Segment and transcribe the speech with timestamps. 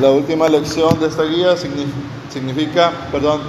[0.00, 1.54] La última lección de esta guía
[2.28, 3.40] significa, perdón,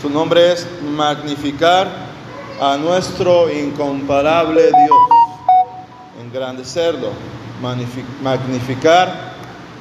[0.00, 1.88] su nombre es magnificar
[2.60, 4.98] a nuestro incomparable Dios,
[6.22, 7.08] engrandecerlo,
[8.22, 9.32] magnificar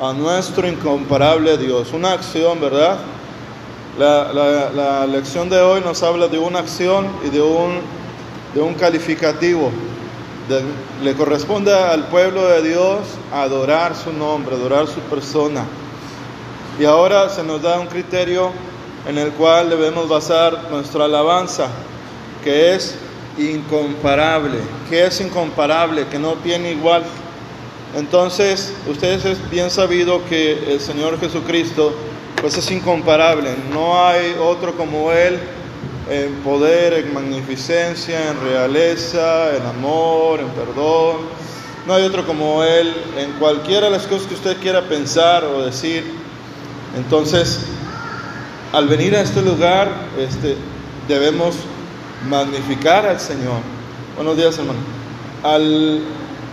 [0.01, 1.93] a nuestro incomparable Dios.
[1.93, 2.97] Una acción, ¿verdad?
[3.99, 7.79] La, lección de hoy nos habla de una acción y de un,
[8.55, 9.69] de un calificativo.
[11.03, 15.63] le corresponde al pueblo de Dios adorar su nombre, adorar su persona.
[16.81, 18.51] Y ahora se nos da un criterio
[19.07, 21.67] en el cual debemos basar nuestra alabanza,
[22.43, 22.95] que es
[23.37, 24.57] incomparable,
[24.89, 27.03] que es incomparable, que no tiene igual.
[27.95, 31.93] Entonces, ustedes es bien sabido que el Señor Jesucristo
[32.41, 35.37] pues es incomparable, no hay otro como Él
[36.09, 41.17] en poder, en magnificencia, en realeza, en amor, en perdón.
[41.85, 45.61] No hay otro como Él en cualquiera de las cosas que usted quiera pensar o
[45.61, 46.20] decir.
[46.95, 47.59] Entonces,
[48.73, 50.57] al venir a este lugar, este,
[51.07, 51.55] debemos
[52.29, 53.61] magnificar al Señor.
[54.15, 54.79] Buenos días, hermano.
[55.43, 56.03] Al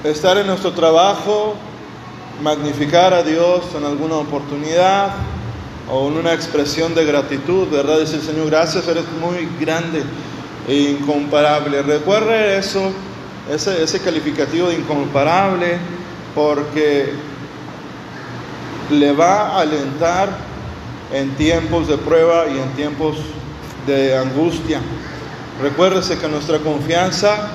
[0.04, 1.54] estar en nuestro trabajo,
[2.42, 5.10] magnificar a Dios en alguna oportunidad
[5.90, 8.00] o en una expresión de gratitud, ¿verdad?
[8.00, 10.04] El Señor, gracias, eres muy grande
[10.68, 11.82] e incomparable.
[11.82, 12.92] Recuerde eso,
[13.52, 15.78] ese, ese calificativo de incomparable,
[16.34, 17.12] porque
[18.90, 20.28] le va a alentar
[21.12, 23.16] en tiempos de prueba y en tiempos
[23.86, 24.80] de angustia.
[25.62, 27.50] Recuérdese que nuestra confianza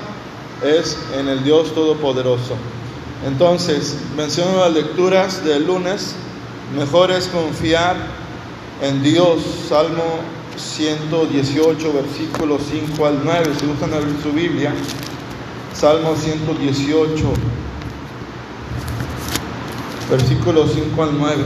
[0.64, 2.56] es en el Dios Todopoderoso.
[3.26, 6.16] Entonces, menciono las lecturas del lunes.
[6.76, 7.96] Mejor es confiar
[8.82, 9.44] en Dios.
[9.70, 10.20] Salmo
[10.58, 13.52] 118, versículos 5 al 9.
[13.60, 14.74] Si gustan abrir su Biblia,
[15.74, 17.34] Salmo 118
[20.10, 21.44] versículos 5 al 9.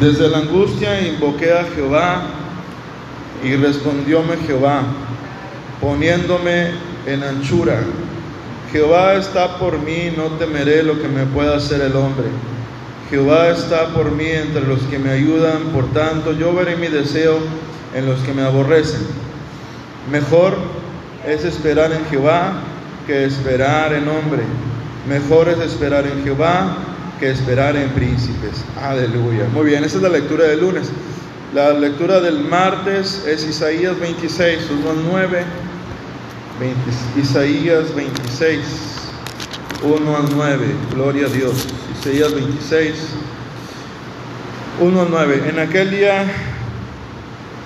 [0.00, 2.22] Desde la angustia invoqué a Jehová
[3.42, 4.82] y respondióme Jehová,
[5.80, 6.70] poniéndome
[7.06, 7.80] en anchura.
[8.72, 12.26] Jehová está por mí, no temeré lo que me pueda hacer el hombre.
[13.10, 17.38] Jehová está por mí entre los que me ayudan, por tanto yo veré mi deseo
[17.94, 19.00] en los que me aborrecen.
[20.10, 20.56] Mejor
[21.26, 22.52] es esperar en Jehová
[23.06, 24.44] que esperar en hombre.
[25.10, 26.76] Mejor es esperar en Jehová
[27.18, 28.64] que esperar en príncipes.
[28.80, 29.48] Aleluya.
[29.52, 30.88] Muy bien, esa es la lectura del lunes.
[31.52, 35.44] La lectura del martes es Isaías 26, 1 al 9.
[37.20, 38.60] Isaías 26,
[39.82, 40.66] 1 al 9.
[40.94, 41.66] Gloria a Dios.
[41.98, 42.94] Isaías 26,
[44.80, 45.42] 1 al 9.
[45.48, 46.24] En aquel día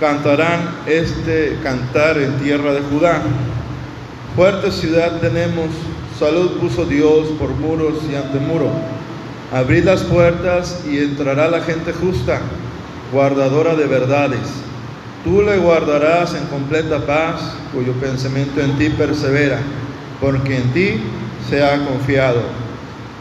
[0.00, 3.20] cantarán este cantar en tierra de Judá.
[4.34, 5.68] Fuerte ciudad tenemos
[6.18, 8.70] Salud puso Dios por muros y ante muro.
[9.52, 12.40] Abrid las puertas y entrará la gente justa,
[13.12, 14.38] guardadora de verdades.
[15.24, 19.58] Tú le guardarás en completa paz, cuyo pensamiento en ti persevera,
[20.20, 21.00] porque en ti
[21.50, 22.42] se ha confiado.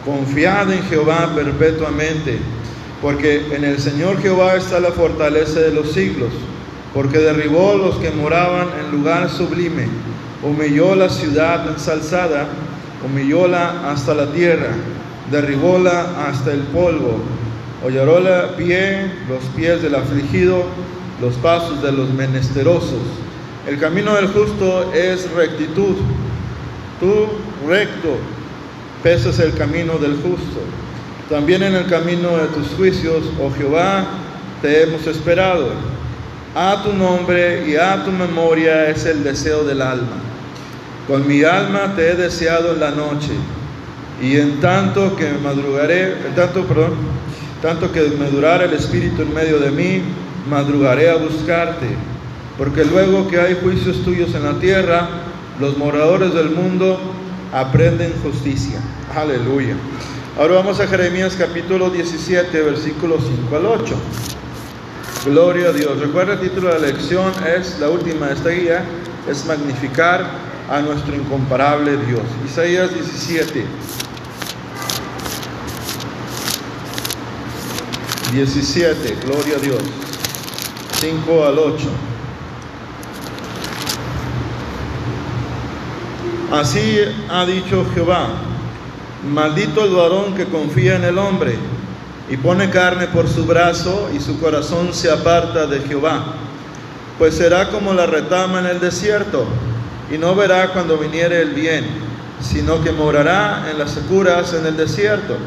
[0.05, 2.37] Confiad en Jehová perpetuamente,
[3.01, 6.29] porque en el Señor Jehová está la fortaleza de los siglos,
[6.93, 9.87] porque derribó los que moraban en lugar sublime,
[10.43, 12.47] humilló la ciudad ensalzada
[13.05, 14.69] humillóla hasta la tierra,
[15.31, 17.19] derribóla hasta el polvo,
[17.83, 20.63] hollaróla pie, los pies del afligido,
[21.21, 23.01] los pasos de los menesterosos.
[23.67, 25.95] El camino del justo es rectitud.
[26.99, 27.27] Tú
[27.67, 28.17] recto
[29.01, 30.61] pesas el camino del justo.
[31.29, 34.05] También en el camino de tus juicios, oh Jehová,
[34.61, 35.71] te hemos esperado.
[36.55, 40.32] A tu nombre y a tu memoria es el deseo del alma.
[41.07, 43.33] Con mi alma te he deseado en la noche,
[44.21, 46.93] y en tanto que madrugaré, tanto, perdón,
[47.61, 50.01] tanto que me durara el espíritu en medio de mí,
[50.49, 51.87] madrugaré a buscarte,
[52.57, 55.09] porque luego que hay juicios tuyos en la tierra,
[55.59, 56.99] los moradores del mundo
[57.51, 58.79] aprenden justicia.
[59.13, 59.75] Aleluya.
[60.39, 63.95] Ahora vamos a Jeremías capítulo 17, versículos 5 al 8.
[65.25, 65.99] Gloria a Dios.
[65.99, 68.83] Recuerda el título de la lección, es la última de esta guía,
[69.29, 72.21] es magnificar a nuestro incomparable Dios.
[72.45, 73.65] Isaías 17.
[78.31, 79.81] 17, gloria a Dios.
[80.99, 81.89] 5 al 8.
[86.51, 86.99] Así
[87.29, 88.27] ha dicho Jehová,
[89.27, 91.57] maldito el varón que confía en el hombre
[92.29, 96.35] y pone carne por su brazo y su corazón se aparta de Jehová,
[97.17, 99.47] pues será como la retama en el desierto
[100.11, 101.85] y no verá cuando viniere el bien,
[102.41, 105.37] sino que morará en las securas en el desierto,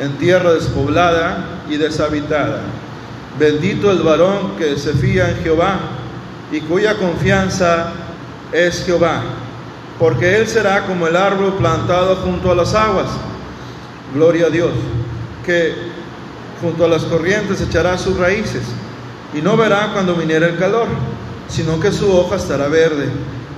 [0.00, 2.60] en tierra despoblada y deshabitada.
[3.38, 5.78] Bendito el varón que se fía en Jehová
[6.52, 7.92] y cuya confianza
[8.52, 9.22] es Jehová,
[9.98, 13.08] porque él será como el árbol plantado junto a las aguas.
[14.12, 14.72] Gloria a Dios,
[15.44, 15.74] que
[16.60, 18.62] junto a las corrientes echará sus raíces
[19.34, 20.86] y no verá cuando viniera el calor,
[21.48, 23.08] sino que su hoja estará verde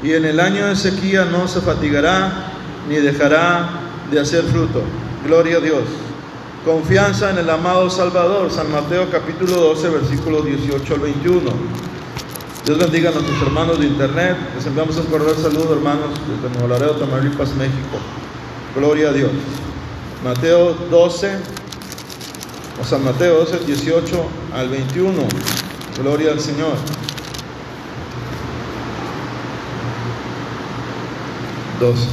[0.03, 2.53] y en el año de sequía no se fatigará
[2.89, 3.69] ni dejará
[4.11, 4.83] de hacer fruto.
[5.27, 5.83] Gloria a Dios.
[6.65, 8.51] Confianza en el amado Salvador.
[8.51, 11.51] San Mateo capítulo 12, versículos 18 al 21.
[12.65, 14.37] Dios bendiga a nuestros hermanos de internet.
[14.57, 17.99] Les enviamos un cordial saludo, hermanos, desde Nuevo Laredo, Tamaulipas, México.
[18.75, 19.31] Gloria a Dios.
[20.25, 21.39] Mateo 12,
[22.81, 25.13] o San Mateo 12, 18 al 21.
[26.03, 26.75] Gloria al Señor.
[31.81, 32.09] Dos.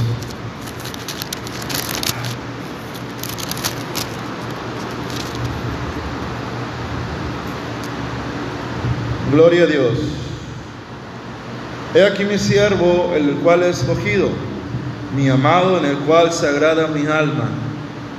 [9.31, 9.93] Gloria a Dios.
[11.95, 14.29] He aquí mi siervo, el cual he escogido,
[15.15, 17.47] mi amado en el cual se agrada mi alma.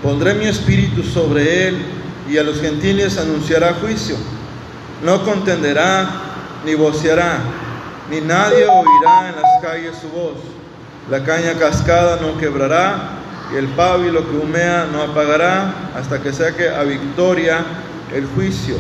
[0.03, 1.85] Pondré mi espíritu sobre él
[2.31, 4.17] y a los gentiles anunciará juicio.
[5.05, 6.09] No contenderá
[6.65, 7.39] ni voceará,
[8.11, 10.64] ni nadie oirá en las calles su voz.
[11.11, 13.19] La caña cascada no quebrará
[13.53, 17.63] y el pábilo que humea no apagará hasta que saque a victoria
[18.15, 18.77] el juicio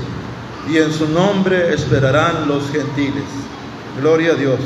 [0.69, 3.25] y en su nombre esperarán los gentiles.
[4.01, 4.59] Gloria a Dios.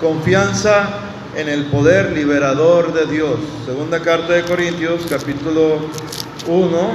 [0.00, 0.88] Confianza
[1.36, 3.36] en el poder liberador de Dios.
[3.66, 5.80] Segunda carta de Corintios, capítulo
[6.46, 6.94] 1,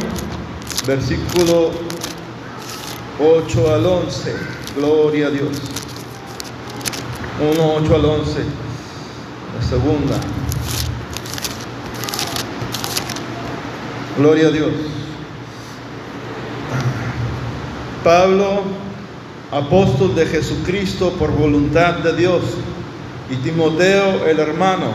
[0.87, 1.71] versículo
[3.19, 4.35] 8 al 11.
[4.75, 5.49] Gloria a Dios.
[7.39, 8.68] 1, 8 al 11.
[9.67, 10.15] Segunda.
[14.17, 14.71] Gloria a Dios.
[18.03, 18.63] Pablo,
[19.51, 22.41] apóstol de Jesucristo por voluntad de Dios,
[23.29, 24.91] y Timoteo, el hermano,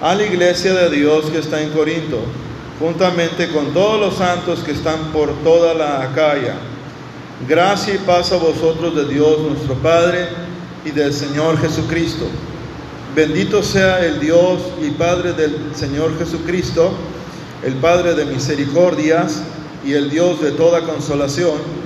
[0.00, 2.20] a la iglesia de Dios que está en Corinto,
[2.78, 6.54] juntamente con todos los santos que están por toda la Acaya.
[7.48, 10.28] Gracia y paz a vosotros de Dios nuestro Padre
[10.84, 12.26] y del Señor Jesucristo.
[13.14, 16.92] Bendito sea el Dios y Padre del Señor Jesucristo,
[17.64, 19.42] el Padre de misericordias
[19.84, 21.80] y el Dios de toda consolación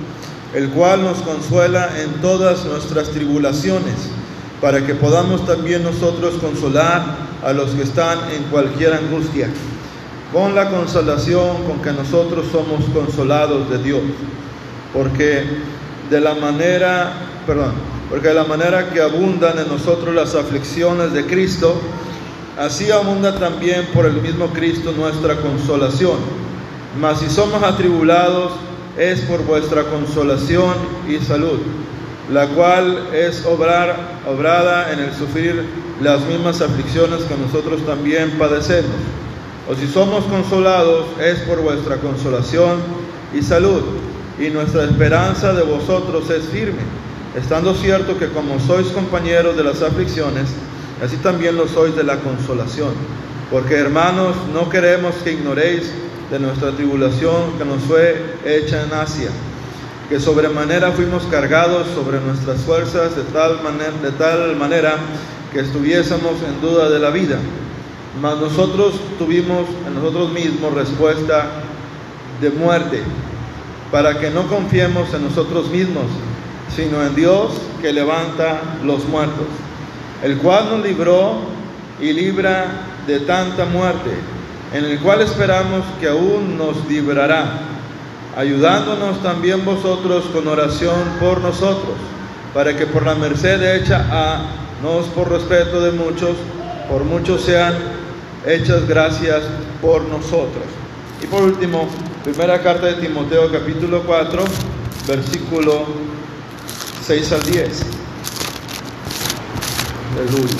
[0.55, 3.95] el cual nos consuela en todas nuestras tribulaciones,
[4.61, 7.03] para que podamos también nosotros consolar
[7.43, 9.49] a los que están en cualquier angustia,
[10.31, 14.01] con la consolación con que nosotros somos consolados de Dios,
[14.93, 15.43] porque
[16.09, 17.11] de la manera,
[17.45, 17.73] perdón,
[18.09, 21.75] porque de la manera que abundan en nosotros las aflicciones de Cristo,
[22.57, 26.17] así abunda también por el mismo Cristo nuestra consolación.
[26.99, 28.53] Mas si somos atribulados,
[28.97, 30.73] es por vuestra consolación
[31.07, 31.59] y salud,
[32.31, 35.65] la cual es obrar, obrada en el sufrir
[36.01, 38.91] las mismas aflicciones que nosotros también padecemos.
[39.69, 42.77] O si somos consolados, es por vuestra consolación
[43.33, 43.81] y salud,
[44.39, 46.81] y nuestra esperanza de vosotros es firme,
[47.35, 50.49] estando cierto que como sois compañeros de las aflicciones,
[51.03, 52.93] así también lo sois de la consolación.
[53.51, 55.91] Porque hermanos, no queremos que ignoréis
[56.31, 59.29] de nuestra tribulación que nos fue hecha en Asia,
[60.09, 64.95] que sobremanera fuimos cargados sobre nuestras fuerzas de tal, manera, de tal manera
[65.51, 67.37] que estuviésemos en duda de la vida.
[68.21, 71.47] Mas nosotros tuvimos en nosotros mismos respuesta
[72.41, 73.01] de muerte,
[73.91, 76.05] para que no confiemos en nosotros mismos,
[76.75, 77.51] sino en Dios
[77.81, 79.47] que levanta los muertos,
[80.23, 81.39] el cual nos libró
[82.01, 82.65] y libra
[83.07, 84.11] de tanta muerte
[84.73, 87.61] en el cual esperamos que aún nos librará,
[88.35, 91.95] ayudándonos también vosotros con oración por nosotros,
[92.53, 94.41] para que por la merced hecha a
[94.83, 96.35] nos por respeto de muchos,
[96.89, 97.73] por muchos sean
[98.45, 99.43] hechas gracias
[99.81, 100.65] por nosotros.
[101.23, 101.87] Y por último,
[102.23, 104.43] primera carta de Timoteo capítulo 4,
[105.07, 105.85] versículo
[107.05, 107.81] 6 al 10.
[110.15, 110.55] Aleluya.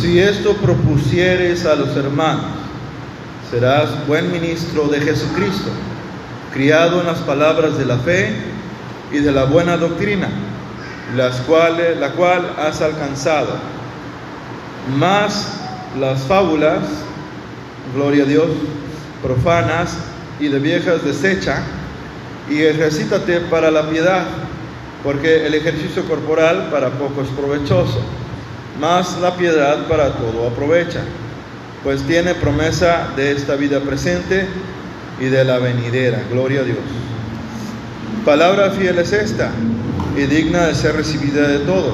[0.00, 2.44] Si esto propusieres a los hermanos,
[3.50, 5.70] serás buen ministro de Jesucristo,
[6.52, 8.53] criado en las palabras de la fe
[9.14, 10.28] y de la buena doctrina,
[11.14, 13.50] las cuales, la cual has alcanzado.
[14.98, 15.60] Más
[16.00, 16.80] las fábulas,
[17.94, 18.48] gloria a Dios,
[19.22, 19.96] profanas
[20.40, 21.62] y de viejas desecha,
[22.50, 24.24] y ejercítate para la piedad,
[25.04, 28.00] porque el ejercicio corporal para poco es provechoso,
[28.80, 31.02] mas la piedad para todo aprovecha,
[31.84, 34.48] pues tiene promesa de esta vida presente
[35.20, 36.20] y de la venidera.
[36.32, 37.13] Gloria a Dios.
[38.24, 39.50] Palabra fiel es esta
[40.16, 41.92] y digna de ser recibida de todos,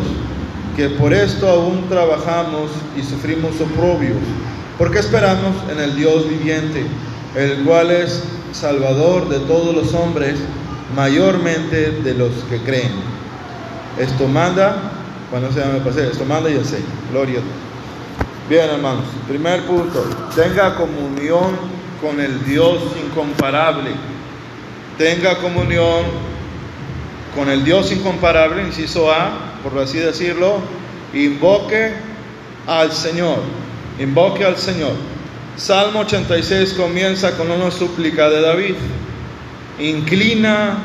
[0.77, 4.17] que por esto aún trabajamos y sufrimos oprobios,
[4.79, 6.87] porque esperamos en el Dios viviente,
[7.35, 8.23] el cual es
[8.53, 10.37] Salvador de todos los hombres,
[10.95, 12.93] mayormente de los que creen.
[13.99, 14.77] Esto manda,
[15.31, 16.85] cuando se me pasé, esto manda y enseña.
[17.11, 17.55] Gloria a Dios.
[18.49, 20.05] Bien, hermanos, primer punto,
[20.37, 21.57] tenga comunión
[22.01, 23.91] con el Dios incomparable.
[25.01, 26.05] Tenga comunión
[27.35, 29.31] con el Dios incomparable, inciso A,
[29.63, 30.59] por así decirlo,
[31.15, 31.95] invoque
[32.67, 33.39] al Señor,
[33.99, 34.93] invoque al Señor.
[35.57, 38.75] Salmo 86 comienza con una súplica de David.
[39.79, 40.77] Inclina,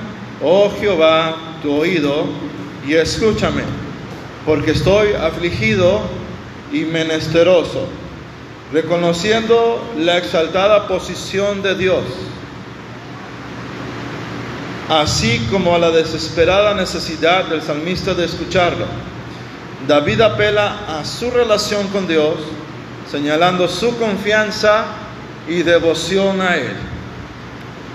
[0.41, 2.27] oh Jehová, tu oído
[2.88, 3.63] y escúchame,
[4.45, 6.00] porque estoy afligido
[6.72, 7.89] y menesteroso,
[8.72, 12.05] reconociendo la exaltada posición de Dios,
[14.89, 18.86] así como a la desesperada necesidad del salmista de escucharlo.
[19.88, 22.36] David apela a su relación con Dios,
[23.10, 24.86] señalando su confianza
[25.48, 26.75] y devoción a Él.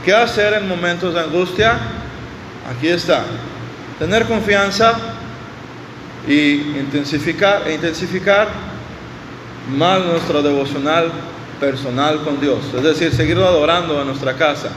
[0.04, 1.78] ¿Qué hacer en momentos de angustia?
[2.70, 3.24] Aquí está.
[3.98, 4.94] Tener confianza
[6.26, 8.48] y intensificar, e intensificar
[9.76, 11.10] más nuestro devocional
[11.58, 12.58] personal con Dios.
[12.74, 14.70] Es decir, seguirlo adorando en nuestra casa.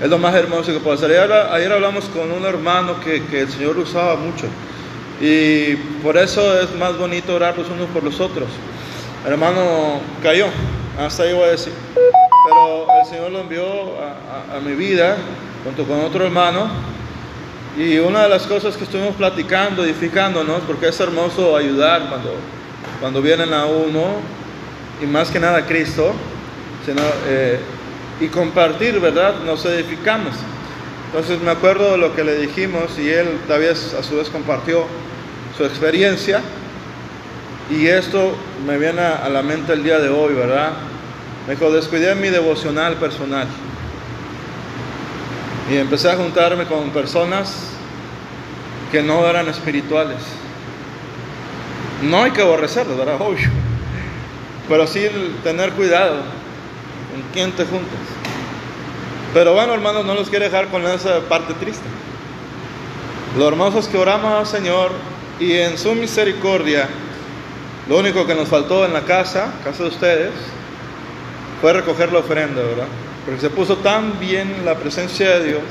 [0.00, 1.32] Es lo más hermoso que puede hacer.
[1.50, 4.46] Ayer, hablamos con un hermano que, que el Señor usaba mucho.
[5.20, 8.48] Y por eso es más bonito orar los unos por los otros.
[9.26, 10.46] El hermano cayó,
[11.00, 11.72] hasta ahí voy a decir.
[11.94, 15.16] Pero el Señor lo envió a, a, mi vida
[15.64, 16.68] junto con otro hermano.
[17.76, 22.34] Y una de las cosas que estuvimos platicando, edificándonos, porque es hermoso ayudar cuando,
[23.00, 24.04] cuando vienen a uno,
[25.02, 26.12] y más que nada a Cristo,
[26.86, 27.58] sino, eh,
[28.20, 29.40] y compartir, ¿verdad?
[29.44, 30.34] Nos edificamos.
[31.06, 34.84] Entonces me acuerdo de lo que le dijimos y él todavía a su vez compartió
[35.56, 36.42] su experiencia.
[37.70, 40.72] Y esto me viene a la mente el día de hoy, ¿verdad?
[41.46, 43.46] Me dijo, descuidé mi devocional personal.
[45.70, 47.54] Y empecé a juntarme con personas
[48.90, 50.18] que no eran espirituales.
[52.02, 53.16] No hay que aborrecerlos, ¿verdad?
[53.20, 53.48] Obvio.
[54.68, 55.06] Pero sí
[55.42, 56.37] tener cuidado
[57.18, 57.98] en quién te juntas.
[59.34, 61.86] Pero bueno, hermanos, no los quiero dejar con esa parte triste.
[63.36, 64.90] Lo hermoso es que oramos al Señor
[65.38, 66.88] y en su misericordia,
[67.88, 70.30] lo único que nos faltó en la casa, casa de ustedes,
[71.60, 72.86] fue recoger la ofrenda, ¿verdad?
[73.24, 75.62] Porque se puso tan bien la presencia de Dios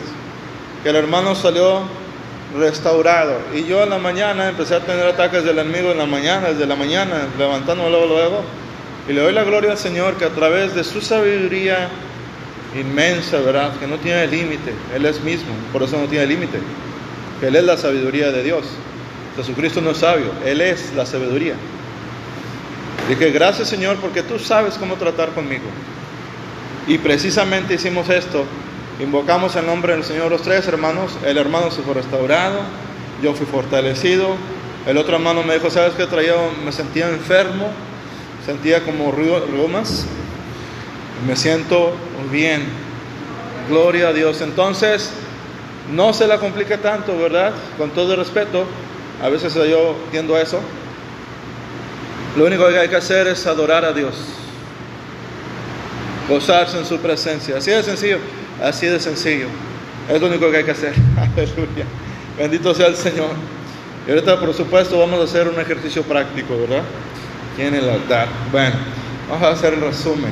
[0.83, 1.81] que el hermano salió
[2.57, 3.39] restaurado.
[3.53, 6.67] Y yo en la mañana empecé a tener ataques del enemigo en la mañana, desde
[6.67, 8.43] la mañana, levantándome luego, luego.
[9.07, 11.89] Y le doy la gloria al Señor que a través de su sabiduría
[12.75, 13.77] inmensa, ¿verdad?
[13.79, 16.59] Que no tiene límite, Él es mismo, por eso no tiene límite.
[17.41, 18.65] Él es la sabiduría de Dios.
[19.35, 21.55] Jesucristo no es sabio, Él es la sabiduría.
[23.07, 25.65] Dije, gracias Señor porque tú sabes cómo tratar conmigo.
[26.87, 28.45] Y precisamente hicimos esto.
[28.99, 31.11] Invocamos el nombre del Señor los tres hermanos.
[31.25, 32.59] El hermano se fue restaurado,
[33.21, 34.35] yo fui fortalecido.
[34.87, 36.33] El otro hermano me dijo, ¿sabes qué traía?
[36.65, 37.69] Me sentía enfermo,
[38.47, 40.05] sentía como rumas.
[41.27, 41.91] Me siento
[42.31, 42.63] bien.
[43.67, 44.39] Gloria a Dios.
[44.39, 45.11] Entonces,
[45.93, 47.51] no se la complique tanto, ¿verdad?
[47.77, 48.63] Con todo el respeto.
[49.21, 50.61] A veces yo entiendo eso.
[52.37, 54.15] Lo único que hay que hacer es adorar a Dios.
[56.29, 57.57] Gozarse en su presencia.
[57.57, 58.19] Así de sencillo.
[58.63, 59.47] Así de sencillo.
[60.09, 60.93] Es lo único que hay que hacer.
[61.17, 61.85] Aleluya.
[62.37, 63.31] Bendito sea el Señor.
[64.07, 66.83] Y ahorita, por supuesto, vamos a hacer un ejercicio práctico, ¿verdad?
[67.57, 68.27] En el altar.
[68.51, 68.75] Bueno,
[69.29, 70.31] vamos a hacer el resumen.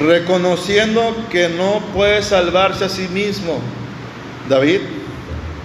[0.00, 3.60] Reconociendo que no puede salvarse a sí mismo,
[4.48, 4.80] David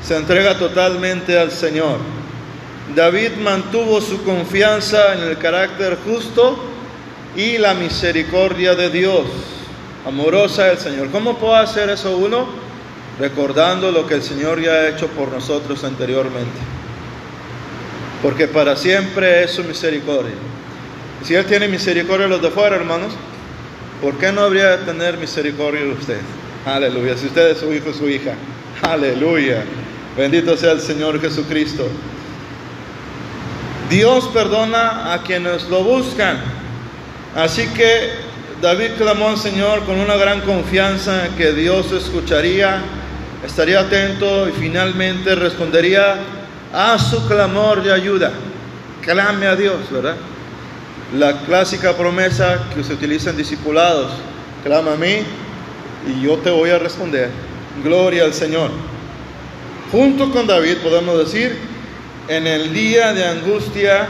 [0.03, 1.97] se entrega totalmente al Señor.
[2.95, 6.57] David mantuvo su confianza en el carácter justo
[7.35, 9.25] y la misericordia de Dios,
[10.05, 11.09] amorosa del Señor.
[11.09, 12.47] ¿Cómo puede hacer eso uno?
[13.19, 16.76] Recordando lo que el Señor ya ha hecho por nosotros anteriormente.
[18.21, 20.33] Porque para siempre es su misericordia.
[21.23, 23.13] Si Él tiene misericordia de los de fuera, hermanos,
[24.01, 26.19] ¿por qué no habría de tener misericordia de usted?
[26.65, 27.17] Aleluya.
[27.17, 28.33] Si usted es su hijo, su hija.
[28.81, 29.63] Aleluya.
[30.17, 31.19] Bendito sea el Señor
[37.35, 38.09] Así que
[38.61, 42.81] David clamó al Señor con una gran confianza que Dios escucharía,
[43.45, 46.15] estaría atento y finalmente respondería
[46.73, 48.31] a su clamor de ayuda.
[49.01, 50.15] Clame a Dios, ¿verdad?
[51.15, 54.11] La clásica promesa que se utiliza en discipulados,
[54.63, 55.19] clama a mí
[56.07, 57.29] y yo te voy a responder.
[57.83, 58.71] Gloria al Señor.
[59.91, 61.57] Junto con David podemos decir,
[62.27, 64.07] en el día de angustia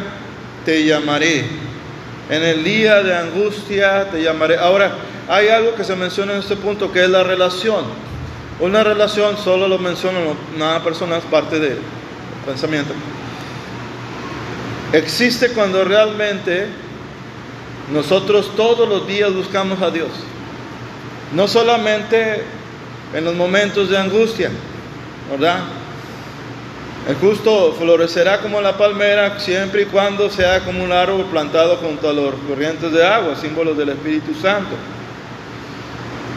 [0.66, 1.68] te llamaré
[2.30, 4.58] en el día de angustia te llamaré.
[4.58, 4.92] Ahora,
[5.30, 7.86] hay algo que se menciona en este punto que es la relación.
[8.60, 10.20] Una relación solo lo menciona
[10.56, 11.78] una persona, es parte del
[12.48, 12.94] pensamiento.
[14.94, 16.68] Existe cuando realmente
[17.94, 20.10] nosotros todos los días buscamos a Dios.
[21.36, 22.44] No solamente
[23.14, 24.50] en los momentos de angustia,
[25.30, 25.60] ¿verdad?
[27.08, 32.10] El justo florecerá como la palmera siempre y cuando sea como un árbol plantado junto
[32.10, 34.76] a los corrientes de agua, símbolo del Espíritu Santo.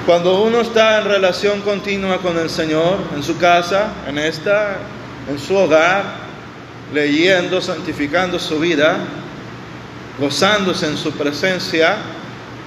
[0.07, 4.79] Cuando uno está en relación continua con el Señor, en su casa, en esta,
[5.29, 6.05] en su hogar,
[6.93, 8.99] leyendo, santificando su vida,
[10.19, 11.97] gozándose en su presencia,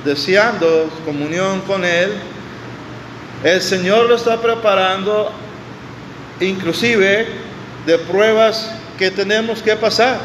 [0.05, 2.13] deseando comunión con Él,
[3.43, 5.31] el Señor lo está preparando
[6.39, 7.27] inclusive
[7.85, 10.19] de pruebas que tenemos que pasar,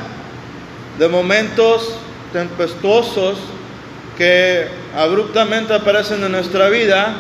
[0.99, 1.95] de momentos
[2.33, 3.39] tempestuosos
[4.17, 7.15] que abruptamente aparecen en nuestra vida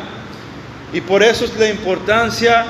[0.92, 2.66] y por eso es la importancia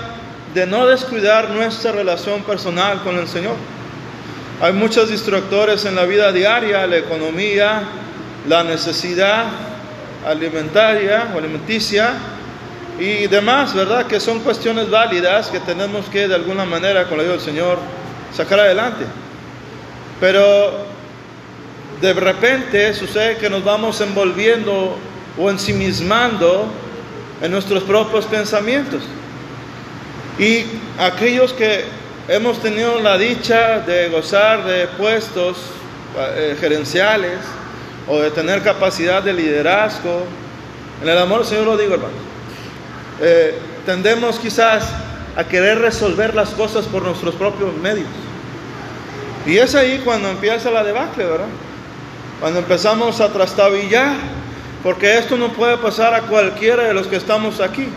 [0.54, 3.54] de no descuidar nuestra relación personal con el Señor.
[4.60, 7.82] Hay muchos distractores en la vida diaria, la economía,
[8.48, 9.44] la necesidad
[10.26, 12.14] alimentaria o alimenticia,
[12.98, 14.06] y demás, ¿verdad?
[14.06, 17.78] Que son cuestiones válidas que tenemos que de alguna manera, con la ayuda del Señor,
[18.34, 19.04] sacar adelante.
[20.20, 20.86] Pero
[22.00, 24.96] de repente sucede que nos vamos envolviendo
[25.38, 26.66] o ensimismando
[27.40, 29.02] en nuestros propios pensamientos.
[30.38, 30.64] Y
[30.98, 31.84] aquellos que
[32.28, 35.56] hemos tenido la dicha de gozar de puestos
[36.16, 37.38] eh, gerenciales
[38.06, 40.24] o de tener capacidad de liderazgo,
[41.02, 42.28] en el amor Señor lo digo, hermano
[43.20, 44.84] eh, tendemos quizás
[45.36, 48.08] a querer resolver las cosas por nuestros propios medios.
[49.46, 51.46] Y es ahí cuando empieza la debacle, ¿verdad?
[52.40, 54.14] Cuando empezamos a trastabillar,
[54.82, 57.88] porque esto no puede pasar a cualquiera de los que estamos aquí,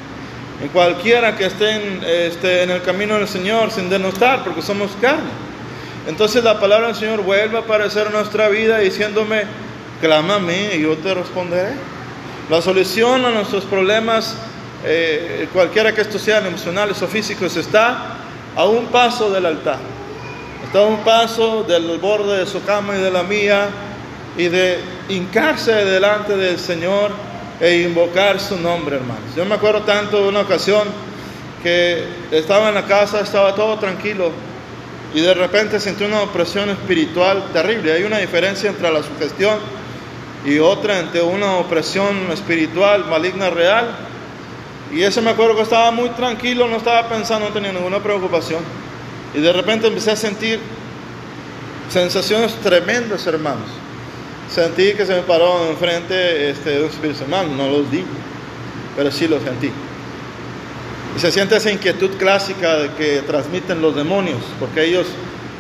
[0.62, 4.92] en cualquiera que esté en, este, en el camino del Señor sin denostar, porque somos
[5.02, 5.30] carne.
[6.08, 9.44] Entonces la palabra del Señor vuelve a aparecer en nuestra vida diciéndome,
[10.00, 11.74] clámame y yo te responderé.
[12.50, 14.36] La solución a nuestros problemas
[14.84, 18.18] eh, cualquiera que estos sean emocionales o físicos, está
[18.56, 19.78] a un paso del altar,
[20.66, 23.70] está a un paso del borde de su cama y de la mía,
[24.38, 27.12] y de hincarse delante del Señor
[27.62, 29.36] e invocar su nombre, hermanos.
[29.36, 30.88] Yo me acuerdo tanto de una ocasión
[31.64, 34.32] que estaba en la casa, estaba todo tranquilo,
[35.14, 37.94] y de repente sentí una opresión espiritual terrible.
[37.94, 39.60] Hay una diferencia entre la sugestión
[40.44, 43.96] y otra entre una opresión espiritual maligna real
[44.92, 48.62] y ese me acuerdo que estaba muy tranquilo, no estaba pensando, no tenía ninguna preocupación.
[49.34, 50.60] Y de repente empecé a sentir
[51.90, 53.70] sensaciones tremendas, hermanos.
[54.54, 58.04] Sentí que se me paró enfrente este, un espíritu hermano, no los di,
[58.98, 59.72] pero sí lo sentí.
[61.16, 65.08] Y se siente esa inquietud clásica que transmiten los demonios, porque ellos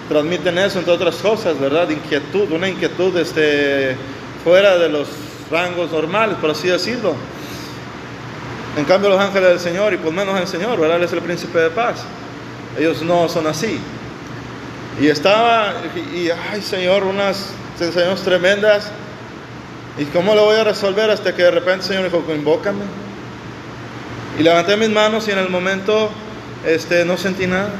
[0.09, 1.89] transmiten eso, entre otras cosas, ¿verdad?
[1.89, 3.95] Inquietud, una inquietud este,
[4.43, 5.07] fuera de los
[5.49, 7.15] rangos normales, por así decirlo.
[8.77, 10.97] En cambio los ángeles del Señor, y por menos el Señor, ¿verdad?
[10.97, 12.03] Él es el príncipe de paz.
[12.77, 13.79] Ellos no son así.
[14.99, 15.75] Y estaba,
[16.13, 17.53] y, ay Señor, unas
[17.85, 18.91] sensaciones tremendas.
[19.97, 21.09] ¿Y cómo lo voy a resolver?
[21.09, 22.83] Hasta que de repente el Señor dijo, invócame.
[24.39, 26.09] Y levanté mis manos y en el momento
[26.65, 27.71] este, no sentí nada.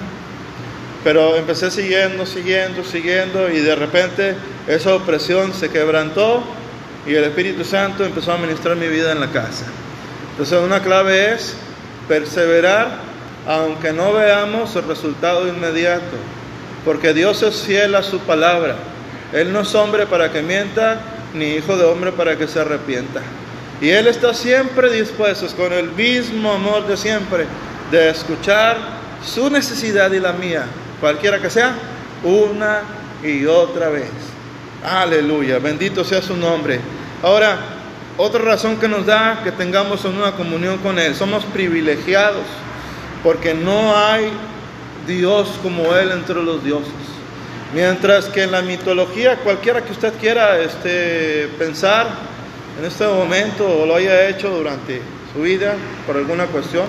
[1.04, 4.36] Pero empecé siguiendo, siguiendo, siguiendo y de repente
[4.68, 6.44] esa opresión se quebrantó
[7.08, 9.66] y el Espíritu Santo empezó a ministrar mi vida en la casa.
[10.32, 11.56] Entonces una clave es
[12.08, 13.12] perseverar
[13.48, 16.18] aunque no veamos el resultado inmediato,
[16.86, 18.76] porque Dios es fiel a su palabra.
[19.34, 21.00] Él no es hombre para que mienta,
[21.34, 23.22] ni hijo de hombre para que se arrepienta.
[23.80, 27.46] Y Él está siempre dispuesto, con el mismo amor de siempre,
[27.90, 28.78] de escuchar
[29.26, 30.66] su necesidad y la mía,
[31.00, 31.76] cualquiera que sea,
[32.24, 32.82] una
[33.24, 34.10] y otra vez.
[34.84, 36.80] Aleluya, bendito sea su nombre.
[37.24, 37.58] Ahora,
[38.18, 42.46] otra razón que nos da que tengamos una comunión con Él, somos privilegiados,
[43.24, 44.32] porque no hay
[45.08, 46.92] Dios como Él entre los dioses.
[47.74, 52.08] Mientras que en la mitología, cualquiera que usted quiera este, pensar,
[52.80, 55.02] en este momento o lo haya hecho durante
[55.34, 56.86] su vida por alguna cuestión.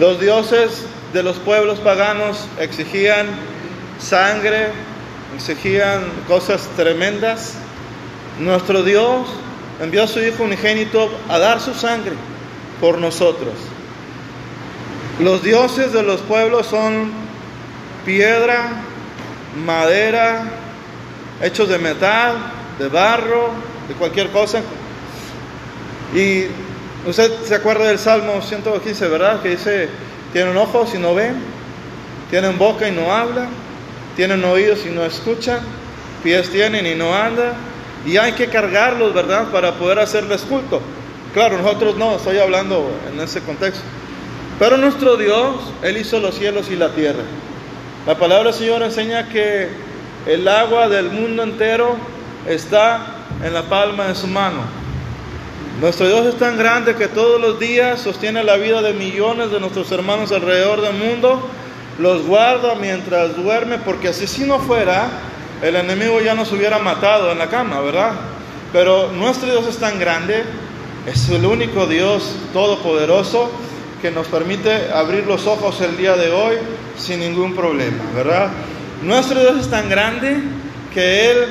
[0.00, 3.26] Los dioses de los pueblos paganos exigían
[3.98, 4.68] sangre,
[5.34, 7.54] exigían cosas tremendas.
[8.40, 9.26] Nuestro Dios
[9.80, 12.12] envió a su Hijo unigénito a dar su sangre
[12.80, 13.54] por nosotros.
[15.20, 17.10] Los dioses de los pueblos son
[18.04, 18.82] piedra,
[19.64, 20.44] madera,
[21.42, 22.36] hechos de metal,
[22.78, 23.50] de barro,
[23.88, 24.60] de cualquier cosa.
[26.14, 26.44] Y
[27.06, 29.42] usted se acuerda del Salmo 115, ¿verdad?
[29.42, 29.88] Que dice,
[30.32, 31.34] tienen ojos y no ven,
[32.30, 33.48] tienen boca y no hablan,
[34.16, 35.60] tienen oídos y no escuchan,
[36.22, 37.52] pies tienen y no andan,
[38.04, 39.48] y hay que cargarlos, ¿verdad?
[39.50, 40.80] Para poder hacerles culto.
[41.34, 43.82] Claro, nosotros no, estoy hablando en ese contexto.
[44.58, 47.22] Pero nuestro Dios, Él hizo los cielos y la tierra.
[48.06, 49.68] La palabra del Señor enseña que
[50.26, 51.96] el agua del mundo entero
[52.48, 53.04] está
[53.42, 54.60] en la palma de su mano.
[55.80, 59.58] Nuestro Dios es tan grande que todos los días sostiene la vida de millones de
[59.58, 61.48] nuestros hermanos alrededor del mundo,
[61.98, 65.08] los guarda mientras duerme, porque así si no fuera,
[65.60, 68.12] el enemigo ya nos hubiera matado en la cama, ¿verdad?
[68.72, 70.44] Pero nuestro Dios es tan grande,
[71.06, 73.50] es el único Dios todopoderoso
[74.00, 76.56] que nos permite abrir los ojos el día de hoy
[76.98, 78.50] sin ningún problema, ¿verdad?
[79.02, 80.36] Nuestro Dios es tan grande
[80.92, 81.46] que Él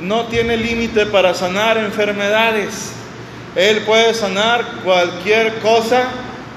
[0.00, 2.92] no tiene límite para sanar enfermedades.
[3.54, 6.04] Él puede sanar cualquier cosa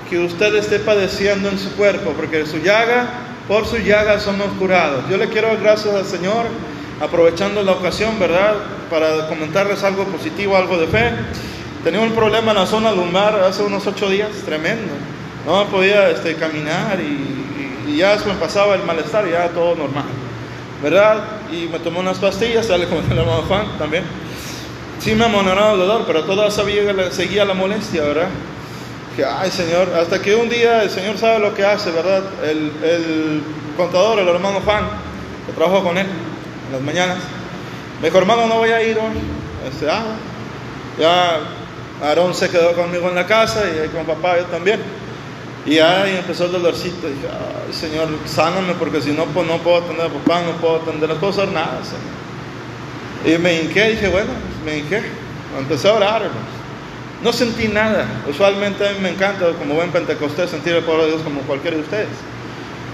[0.09, 3.07] que usted esté padeciendo en su cuerpo, porque su llaga,
[3.47, 5.03] por su llaga somos curados.
[5.09, 6.45] Yo le quiero dar gracias al Señor,
[7.01, 8.55] aprovechando la ocasión, ¿verdad?
[8.89, 11.11] Para comentarles algo positivo, algo de fe.
[11.83, 14.93] Tenía un problema en la zona lumbar hace unos ocho días, tremendo.
[15.45, 20.05] No podía este, caminar y, y, ya se me pasaba el malestar, ya todo normal,
[20.81, 21.23] ¿verdad?
[21.51, 24.03] Y me tomé unas pastillas, sale como el hermano Juan también.
[24.99, 28.29] Sí me amonoraba el dolor, pero todavía seguía la molestia, ¿verdad?
[29.17, 32.23] Que, ay Señor, hasta que un día el Señor sabe lo que hace, ¿verdad?
[32.43, 33.43] El, el
[33.75, 34.85] contador, el hermano Juan,
[35.45, 37.17] que trabajó con él en las mañanas,
[38.01, 39.17] me dijo, hermano, no voy a ir hoy.
[39.65, 40.03] Este, ah,
[40.99, 41.39] ya
[42.05, 44.81] Aarón se quedó conmigo en la casa y con papá yo también.
[45.65, 47.07] Y ahí empezó el dolorcito.
[47.07, 50.77] dije, ay Señor, sáname porque si no, pues no puedo atender a papá, no puedo
[50.77, 52.23] atender, no puedo hacer nada, Señor.
[53.25, 54.31] Y me hinqué, dije, bueno,
[54.65, 55.01] me hinqué.
[55.57, 56.49] Empecé a orar, hermanos.
[57.23, 58.05] No sentí nada.
[58.29, 61.77] Usualmente a mí me encanta, como buen pentecostés, sentir el poder de Dios como cualquiera
[61.77, 62.09] de ustedes.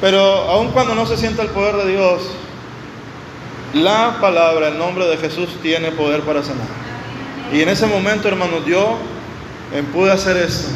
[0.01, 2.21] Pero aun cuando no se sienta el poder de Dios,
[3.73, 6.67] la palabra, el nombre de Jesús tiene poder para sanar.
[7.51, 8.97] Y en ese momento, hermanos, yo
[9.93, 10.69] pude hacer esto.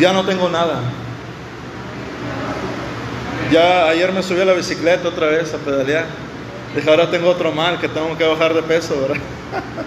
[0.00, 0.80] Ya no tengo nada.
[3.52, 6.06] Ya ayer me subí a la bicicleta otra vez a pedalear.
[6.74, 9.22] Dije, ahora tengo otro mal que tengo que bajar de peso, ¿verdad?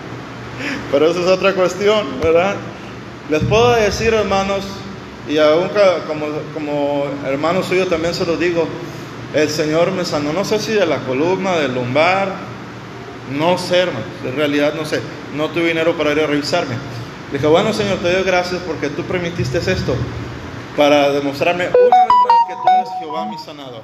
[0.92, 2.56] Pero eso es otra cuestión, ¿verdad?
[3.30, 4.66] Les puedo decir, hermanos,
[5.28, 5.70] y aún
[6.08, 8.68] como, como hermano suyo también se lo digo,
[9.34, 12.34] el Señor me sanó, no sé si de la columna, del lumbar,
[13.36, 15.02] no sé, hermanos, en realidad no sé,
[15.36, 16.76] no tuve dinero para ir a revisarme.
[17.34, 19.96] Dije, bueno, Señor, te doy gracias porque tú permitiste esto
[20.78, 23.82] para demostrarme una vez más que tú eres Jehová mi sanador.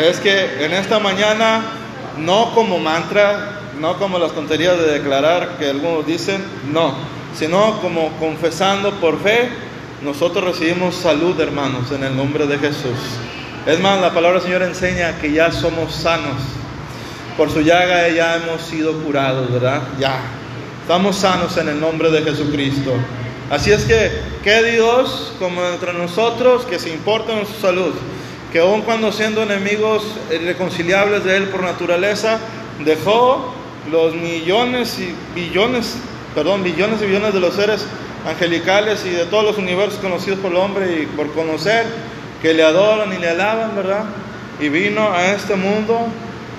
[0.00, 1.62] Es que en esta mañana
[2.18, 6.94] no como mantra, no como las tonterías de declarar que algunos dicen, no,
[7.32, 9.50] sino como confesando por fe,
[10.02, 12.98] nosotros recibimos salud, hermanos, en el nombre de Jesús.
[13.66, 16.42] Es más, la palabra del Señor enseña que ya somos sanos.
[17.36, 19.80] Por su llaga ya hemos sido curados, ¿verdad?
[20.00, 20.18] Ya.
[20.88, 22.94] Estamos sanos en el nombre de Jesucristo.
[23.50, 24.10] Así es que,
[24.42, 27.92] que Dios, como entre nosotros, que se importa en su salud,
[28.50, 30.02] que aun cuando siendo enemigos
[30.34, 32.38] irreconciliables de Él por naturaleza,
[32.86, 33.52] dejó
[33.90, 35.96] los millones y billones,
[36.34, 37.84] perdón, billones y billones de los seres
[38.26, 41.84] angelicales y de todos los universos conocidos por el hombre y por conocer,
[42.40, 44.04] que le adoran y le alaban, ¿verdad?
[44.58, 46.06] Y vino a este mundo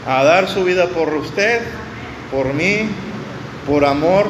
[0.06, 1.62] a dar su vida por usted,
[2.32, 2.88] por mí,
[3.70, 4.26] por amor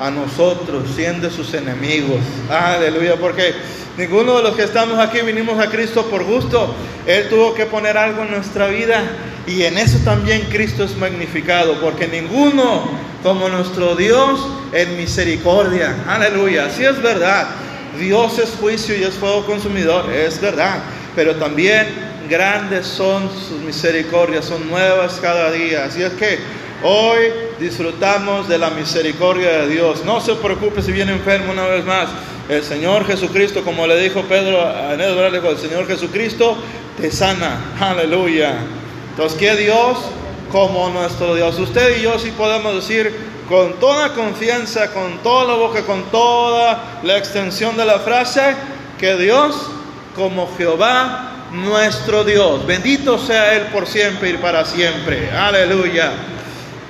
[0.00, 2.20] a nosotros, siendo sus enemigos.
[2.48, 3.52] Aleluya, porque
[3.98, 6.74] ninguno de los que estamos aquí vinimos a Cristo por gusto.
[7.06, 9.02] Él tuvo que poner algo en nuestra vida
[9.46, 12.88] y en eso también Cristo es magnificado, porque ninguno
[13.22, 16.04] como nuestro Dios en misericordia.
[16.06, 17.48] Aleluya, así es verdad.
[17.98, 20.78] Dios es juicio y es fuego consumidor, es verdad.
[21.16, 21.86] Pero también
[22.28, 25.84] grandes son sus misericordias, son nuevas cada día.
[25.84, 26.38] Así es que
[26.86, 30.04] Hoy disfrutamos de la misericordia de Dios.
[30.04, 32.10] No se preocupe si viene enfermo una vez más.
[32.46, 36.58] El Señor Jesucristo, como le dijo Pedro a dijo, el Señor Jesucristo
[37.00, 37.72] te sana.
[37.80, 38.56] Aleluya.
[39.08, 39.96] Entonces, ¿qué Dios?
[40.52, 41.58] Como nuestro Dios.
[41.58, 43.16] Usted y yo sí podemos decir,
[43.48, 48.56] con toda confianza, con toda la boca, con toda la extensión de la frase,
[49.00, 49.56] que Dios
[50.14, 52.66] como Jehová nuestro Dios.
[52.66, 55.30] Bendito sea Él por siempre y para siempre.
[55.30, 56.12] Aleluya.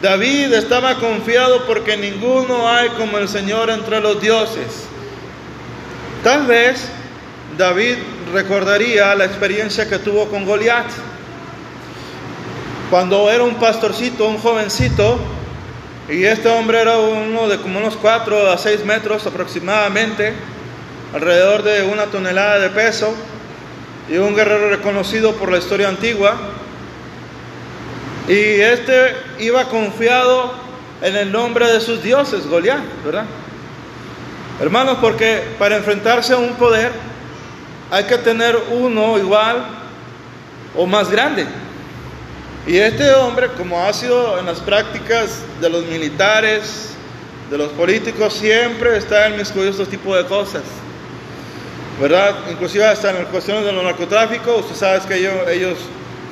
[0.05, 4.85] David estaba confiado porque ninguno hay como el Señor entre los dioses.
[6.23, 6.90] Tal vez
[7.57, 7.97] David
[8.31, 10.85] recordaría la experiencia que tuvo con Goliat.
[12.90, 15.19] Cuando era un pastorcito, un jovencito,
[16.11, 20.35] y este hombre era uno de como unos 4 a 6 metros aproximadamente,
[21.14, 23.14] alrededor de una tonelada de peso,
[24.11, 26.37] y un guerrero reconocido por la historia antigua.
[28.29, 30.55] Y este iba confiado
[31.03, 33.25] en el nombre de sus dioses, Goliat, ¿verdad?
[34.61, 36.93] Hermanos, porque para enfrentarse a un poder
[37.91, 39.67] hay que tener uno igual
[40.75, 41.47] o más grande.
[42.67, 46.95] Y este hombre, como ha sido en las prácticas de los militares,
[47.51, 50.63] de los políticos, siempre está en mis estos tipos de cosas.
[52.01, 52.35] ¿Verdad?
[52.51, 55.79] Inclusive hasta en las cuestiones de los narcotráficos, usted sabe que ellos, ellos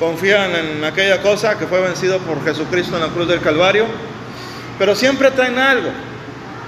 [0.02, 3.86] confían en aquella cosa que fue vencido por Jesucristo en la cruz del Calvario,
[4.76, 5.90] pero siempre traen algo.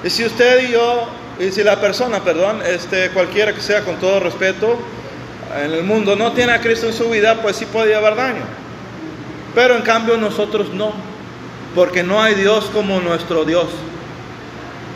[0.05, 1.09] Y si usted y yo,
[1.40, 4.79] y si la persona, perdón, este, cualquiera que sea con todo respeto,
[5.64, 8.44] en el mundo no tiene a Cristo en su vida, pues sí puede llevar daño.
[9.53, 10.92] Pero en cambio nosotros no,
[11.75, 13.66] porque no hay Dios como nuestro Dios.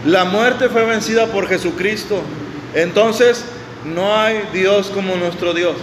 [0.07, 2.23] La muerte fue vencida por Jesucristo.
[2.73, 3.45] Entonces,
[3.85, 5.75] no hay Dios como nuestro Dios.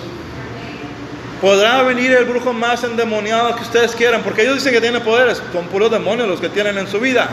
[1.45, 5.39] Podrá venir el brujo más endemoniado que ustedes quieran, porque ellos dicen que tienen poderes,
[5.53, 7.29] son puros demonios los que tienen en su vida.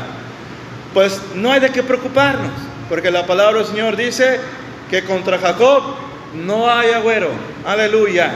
[0.92, 2.50] Pues no hay de qué preocuparnos,
[2.90, 4.38] porque la palabra del Señor dice
[4.90, 5.94] que contra Jacob
[6.34, 7.30] no hay agüero.
[7.64, 8.32] Aleluya.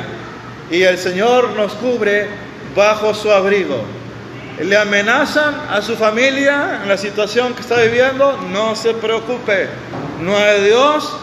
[0.71, 2.27] Y el Señor nos cubre
[2.75, 3.85] bajo su abrigo.
[4.59, 9.69] Le amenazan a su familia en la situación que está viviendo, no se preocupe.
[10.23, 11.15] No hay Dios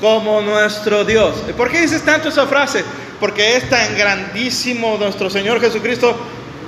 [0.00, 1.34] como nuestro Dios.
[1.58, 2.82] ¿Por qué dices tanto esa frase?
[3.20, 6.16] Porque es tan grandísimo nuestro Señor Jesucristo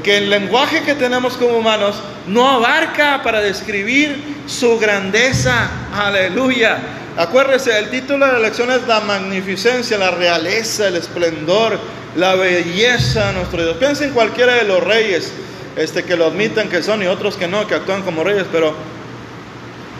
[0.02, 5.70] que el lenguaje que tenemos como humanos no abarca para describir su grandeza.
[5.92, 6.78] Aleluya.
[7.16, 11.78] Acuérdese, el título de la lección es la magnificencia, la realeza, el esplendor,
[12.16, 13.76] la belleza de nuestro Dios.
[13.76, 15.32] Piensen en cualquiera de los reyes
[15.76, 18.74] este, que lo admitan que son y otros que no, que actúan como reyes, pero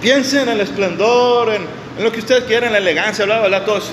[0.00, 1.66] piensen en el esplendor, en,
[2.02, 3.90] lo que ustedes quieren, la elegancia, bla, bla, bla, todos.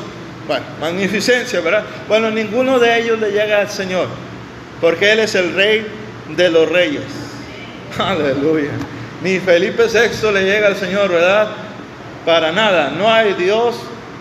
[0.47, 1.83] Bueno, magnificencia, ¿verdad?
[2.07, 4.07] Bueno, ninguno de ellos le llega al Señor,
[4.79, 5.85] porque Él es el Rey
[6.35, 7.03] de los Reyes.
[7.99, 8.71] Aleluya.
[9.21, 11.49] Ni Felipe VI le llega al Señor, ¿verdad?
[12.25, 12.91] Para nada.
[12.91, 13.75] No hay Dios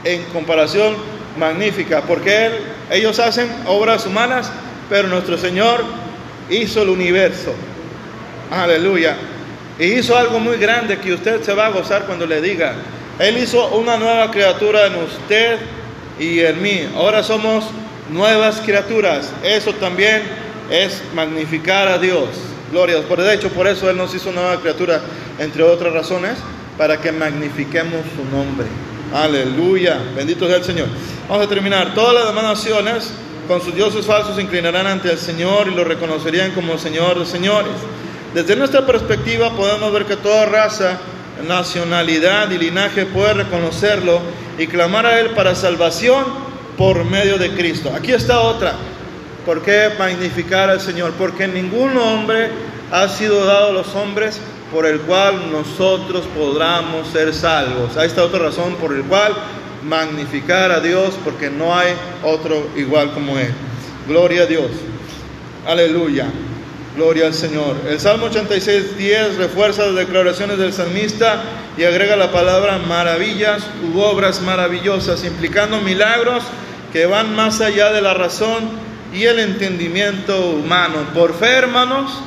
[0.05, 0.97] en comparación
[1.39, 2.53] magnífica, porque él,
[2.91, 4.51] ellos hacen obras humanas,
[4.89, 5.85] pero nuestro Señor
[6.49, 7.55] hizo el universo.
[8.51, 9.17] Aleluya.
[9.79, 12.75] Y hizo algo muy grande que usted se va a gozar cuando le diga,
[13.19, 15.59] él hizo una nueva criatura en usted
[16.19, 16.89] y en mí.
[16.95, 17.65] Ahora somos
[18.11, 19.33] nuevas criaturas.
[19.43, 20.23] Eso también
[20.71, 22.29] es magnificar a Dios.
[22.71, 23.09] Gloria a Dios.
[23.09, 25.01] Por de hecho, por eso Él nos hizo nueva criatura,
[25.39, 26.39] entre otras razones,
[26.79, 28.67] para que magnifiquemos su nombre.
[29.15, 29.99] Aleluya.
[30.17, 30.89] Bendito sea el Señor.
[31.29, 31.95] Vamos a terminar.
[31.95, 33.11] Todas las demás naciones
[33.47, 37.27] con sus dioses falsos se inclinarán ante el Señor y lo reconocerían como Señor de
[37.27, 37.73] señores.
[38.35, 40.99] Desde nuestra perspectiva podemos ver que toda raza
[41.47, 44.21] nacionalidad y linaje puede reconocerlo
[44.59, 46.25] y clamar a Él para salvación
[46.77, 47.93] por medio de Cristo.
[47.95, 48.75] Aquí está otra.
[49.45, 51.13] ¿Por qué magnificar al Señor?
[51.13, 52.51] Porque ningún hombre
[52.91, 54.41] ha sido dado a los hombres
[54.73, 57.97] por el cual nosotros podamos ser salvos.
[57.97, 59.33] Ahí está otra razón por el cual
[59.85, 63.53] magnificar a Dios, porque no hay otro igual como Él.
[64.09, 64.71] Gloria a Dios.
[65.67, 66.27] Aleluya.
[66.97, 67.77] Gloria al Señor.
[67.89, 71.43] El Salmo 86, 10 refuerza las declaraciones del salmista
[71.77, 73.63] y agrega la palabra maravillas
[73.93, 76.43] u obras maravillosas, implicando milagros
[76.93, 78.71] que van más allá de la razón
[79.13, 80.97] y el entendimiento humano.
[81.13, 82.21] Por fe, hermanos,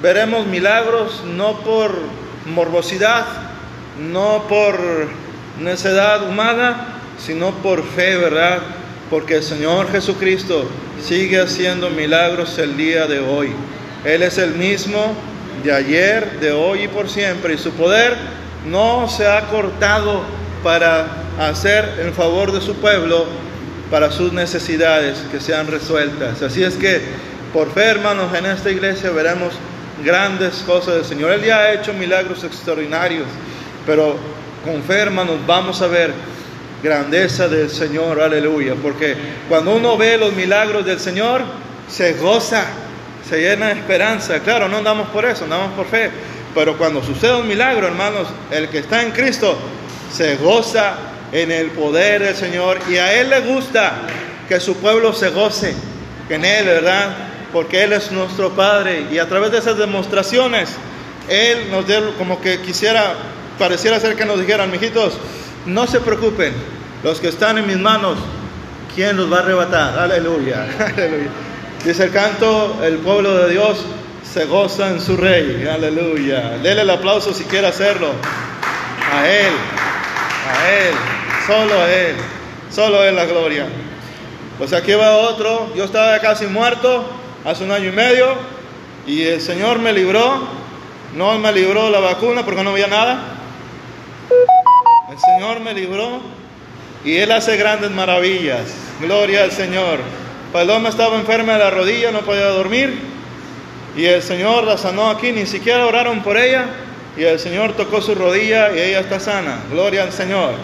[0.00, 1.98] veremos milagros no por
[2.46, 3.24] morbosidad,
[3.98, 4.78] no por
[5.60, 8.58] necedad humana, sino por fe, ¿verdad?
[9.10, 10.68] Porque el Señor Jesucristo
[11.02, 13.52] sigue haciendo milagros el día de hoy.
[14.04, 15.14] Él es el mismo
[15.62, 17.54] de ayer, de hoy y por siempre.
[17.54, 18.16] Y su poder
[18.66, 20.22] no se ha cortado
[20.62, 21.06] para
[21.38, 23.26] hacer en favor de su pueblo,
[23.90, 26.42] para sus necesidades que sean resueltas.
[26.42, 27.00] Así es que,
[27.52, 29.54] por fe, hermanos, en esta iglesia veremos
[30.04, 31.32] grandes cosas del Señor.
[31.32, 33.26] Él ya ha hecho milagros extraordinarios,
[33.86, 34.16] pero
[34.64, 36.12] con fe, hermanos, vamos a ver
[36.82, 38.74] grandeza del Señor, aleluya.
[38.80, 39.16] Porque
[39.48, 41.42] cuando uno ve los milagros del Señor,
[41.88, 42.64] se goza
[43.28, 44.40] se llena de esperanza.
[44.40, 46.10] Claro, no andamos por eso, andamos por fe.
[46.54, 49.56] Pero cuando sucede un milagro, hermanos, el que está en Cristo
[50.12, 50.94] se goza
[51.32, 53.92] en el poder del Señor y a Él le gusta
[54.48, 55.74] que su pueblo se goce
[56.28, 57.10] en Él, ¿verdad?
[57.52, 60.70] Porque Él es nuestro Padre y a través de esas demostraciones,
[61.28, 63.14] Él nos dio como que quisiera,
[63.58, 65.14] pareciera ser que nos dijeran, mijitos,
[65.64, 66.52] no se preocupen,
[67.02, 68.18] los que están en mis manos,
[68.94, 69.98] ¿quién los va a arrebatar?
[69.98, 71.30] Aleluya, aleluya.
[71.84, 73.78] Dice el canto, el pueblo de Dios
[74.32, 76.58] se goza en su rey, aleluya.
[76.62, 78.12] Dele el aplauso si quiere hacerlo.
[79.12, 79.52] A Él,
[80.48, 80.94] a Él,
[81.46, 82.16] solo a Él,
[82.70, 83.66] solo Él la gloria.
[84.56, 87.04] Pues aquí va otro, yo estaba casi muerto
[87.44, 88.34] hace un año y medio
[89.06, 90.48] y el Señor me libró,
[91.14, 93.36] no me libró la vacuna porque no había nada.
[95.10, 96.22] El Señor me libró
[97.04, 98.62] y Él hace grandes maravillas.
[98.98, 99.98] Gloria al Señor.
[100.54, 103.11] Paloma estaba enferma de la rodilla, no podía dormir.
[103.96, 106.66] Y el Señor la sanó aquí, ni siquiera oraron por ella.
[107.16, 109.58] Y el Señor tocó su rodilla y ella está sana.
[109.70, 110.54] Gloria al Señor.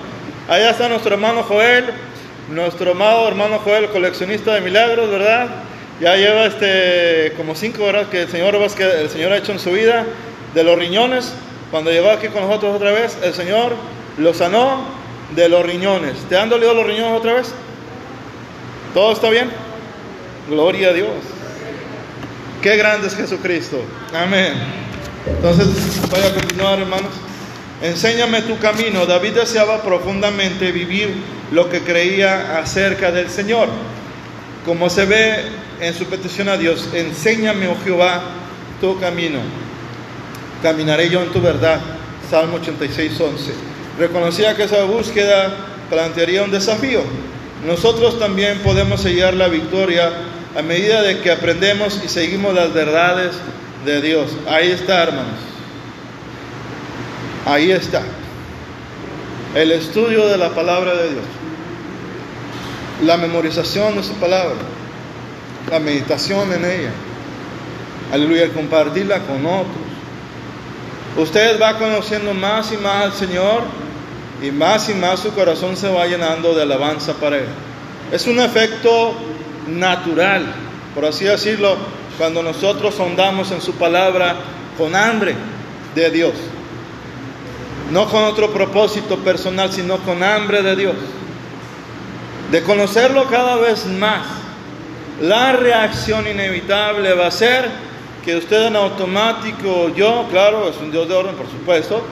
[0.49, 1.85] Allá está nuestro hermano Joel,
[2.51, 5.49] nuestro amado hermano Joel, coleccionista de milagros, ¿verdad?
[6.01, 9.59] Ya lleva este, como cinco horas que el Señor, que el Señor ha hecho en
[9.59, 10.07] su vida
[10.55, 11.35] de los riñones.
[11.71, 13.75] Cuando llegó aquí con nosotros otra vez, el Señor
[14.17, 14.85] lo sanó
[15.37, 16.15] de los riñones.
[16.31, 17.53] ¿Te han dolido los riñones otra vez?
[18.95, 19.51] ¿Todo está bien?
[20.49, 21.38] Gloria a Dios.
[22.63, 23.81] Qué grande es Jesucristo.
[24.13, 24.53] Amén.
[25.27, 25.69] Entonces,
[26.11, 27.13] voy a continuar, hermanos.
[27.81, 29.07] Enséñame tu camino.
[29.07, 31.15] David deseaba profundamente vivir
[31.53, 33.69] lo que creía acerca del Señor.
[34.65, 35.45] Como se ve
[35.81, 38.23] en su petición a Dios, enséñame, oh Jehová,
[38.81, 39.39] tu camino.
[40.61, 41.81] Caminaré yo en tu verdad.
[42.29, 43.53] Salmo 86, 11.
[44.01, 45.55] Reconocía que esa búsqueda
[45.89, 47.03] plantearía un desafío.
[47.65, 50.11] Nosotros también podemos sellar la victoria
[50.57, 53.33] a medida de que aprendemos y seguimos las verdades
[53.85, 54.31] de Dios.
[54.49, 55.41] Ahí está, hermanos.
[57.47, 58.03] Ahí está.
[59.55, 61.25] El estudio de la palabra de Dios.
[63.05, 64.57] La memorización de su palabra.
[65.71, 66.91] La meditación en ella.
[68.13, 69.77] Aleluya, compartirla con otros.
[71.17, 73.63] Usted va conociendo más y más al Señor
[74.43, 77.49] y más y más su corazón se va llenando de alabanza para Él.
[78.13, 79.15] Es un efecto
[79.69, 80.47] natural,
[80.95, 81.77] por así decirlo,
[82.17, 84.37] cuando nosotros andamos en su palabra
[84.77, 85.35] con hambre
[85.95, 86.33] de Dios.
[87.91, 90.95] No con otro propósito personal, sino con hambre de Dios.
[92.51, 94.27] De conocerlo cada vez más.
[95.21, 97.69] La reacción inevitable va a ser
[98.25, 102.03] que usted en automático, yo, claro, es un Dios de orden, por supuesto,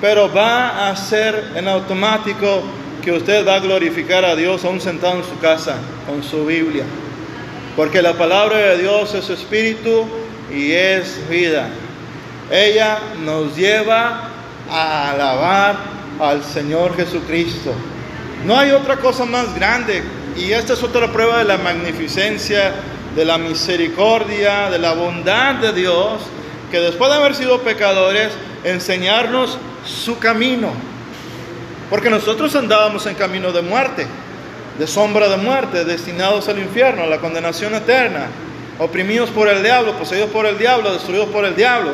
[0.00, 2.62] pero va a ser en automático
[3.02, 5.76] que usted va a glorificar a Dios aún sentado en su casa
[6.06, 6.84] con su Biblia.
[7.76, 10.06] Porque la palabra de Dios es espíritu
[10.50, 11.68] y es vida.
[12.50, 14.30] Ella nos lleva
[14.70, 15.76] a alabar
[16.18, 17.74] al Señor Jesucristo.
[18.46, 20.02] No hay otra cosa más grande.
[20.36, 22.72] Y esta es otra prueba de la magnificencia,
[23.14, 26.20] de la misericordia, de la bondad de Dios,
[26.70, 28.32] que después de haber sido pecadores,
[28.64, 30.72] enseñarnos su camino.
[31.90, 34.06] Porque nosotros andábamos en camino de muerte,
[34.78, 38.26] de sombra de muerte, destinados al infierno, a la condenación eterna,
[38.78, 41.92] oprimidos por el diablo, poseídos por el diablo, destruidos por el diablo,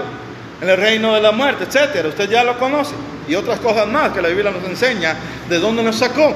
[0.60, 2.06] en el reino de la muerte, etc.
[2.06, 2.94] Usted ya lo conoce.
[3.28, 5.16] Y otras cosas más que la Biblia nos enseña
[5.48, 6.34] de dónde nos sacó.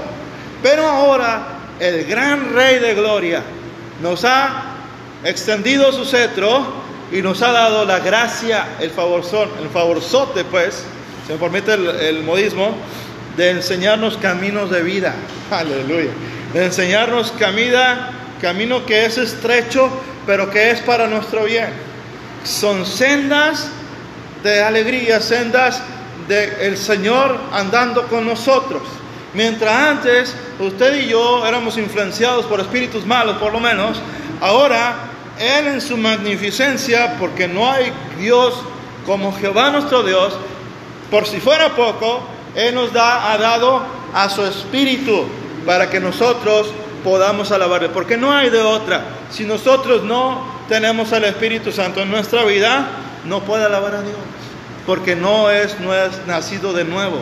[0.62, 1.42] Pero ahora
[1.80, 3.42] el gran Rey de Gloria
[4.00, 4.74] nos ha
[5.24, 6.64] extendido su cetro
[7.12, 10.84] y nos ha dado la gracia, el favorzón, el favorzote, pues,
[11.26, 12.76] se me permite el, el modismo,
[13.36, 15.14] de enseñarnos caminos de vida.
[15.50, 16.10] Aleluya.
[16.52, 19.90] De enseñarnos camida, camino que es estrecho,
[20.26, 21.70] pero que es para nuestro bien.
[22.44, 23.68] Son sendas
[24.42, 25.82] de alegría, sendas
[26.28, 28.82] del el Señor andando con nosotros.
[29.34, 34.00] Mientras antes usted y yo éramos influenciados por espíritus malos, por lo menos,
[34.40, 34.94] ahora
[35.38, 38.54] Él en su magnificencia, porque no hay Dios
[39.04, 40.34] como Jehová nuestro Dios,
[41.10, 42.26] por si fuera poco,
[42.56, 43.82] Él nos ha dado
[44.12, 45.26] a su espíritu
[45.64, 46.72] para que nosotros
[47.04, 49.04] podamos alabarle, porque no hay de otra.
[49.30, 52.88] Si nosotros no tenemos al Espíritu Santo en nuestra vida,
[53.24, 54.16] no puede alabar a Dios,
[54.86, 57.18] porque no es, no es nacido de nuevo.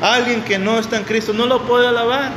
[0.00, 2.30] Alguien que no está en Cristo no lo puede alabar,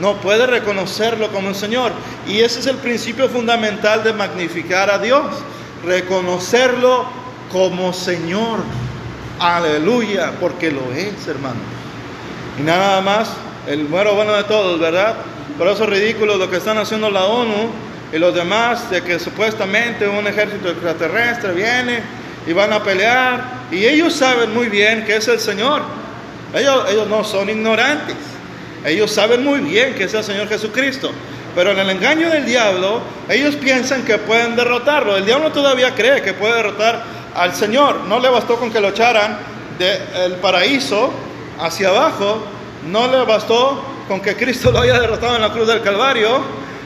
[0.00, 1.92] no puede reconocerlo como el Señor.
[2.26, 5.26] Y ese es el principio fundamental de magnificar a Dios,
[5.84, 7.04] reconocerlo
[7.50, 8.60] como Señor.
[9.38, 11.60] Aleluya, porque lo es, hermano.
[12.58, 13.30] Y nada más,
[13.66, 15.16] el muero bueno de todos, ¿verdad?
[15.58, 17.70] Por eso es ridículo lo que están haciendo la ONU
[18.12, 22.00] y los demás, de que supuestamente un ejército extraterrestre viene
[22.46, 23.64] y van a pelear.
[23.72, 25.82] Y ellos saben muy bien que es el Señor.
[26.54, 28.16] Ellos, ellos no son ignorantes.
[28.84, 31.10] Ellos saben muy bien que es el Señor Jesucristo.
[31.56, 35.16] Pero en el engaño del diablo, ellos piensan que pueden derrotarlo.
[35.16, 37.02] El diablo todavía cree que puede derrotar
[37.34, 38.00] al Señor.
[38.08, 39.38] No le bastó con que lo echaran
[39.78, 41.12] del paraíso
[41.60, 42.44] hacia abajo.
[42.86, 46.42] No le bastó con que Cristo lo haya derrotado en la cruz del Calvario.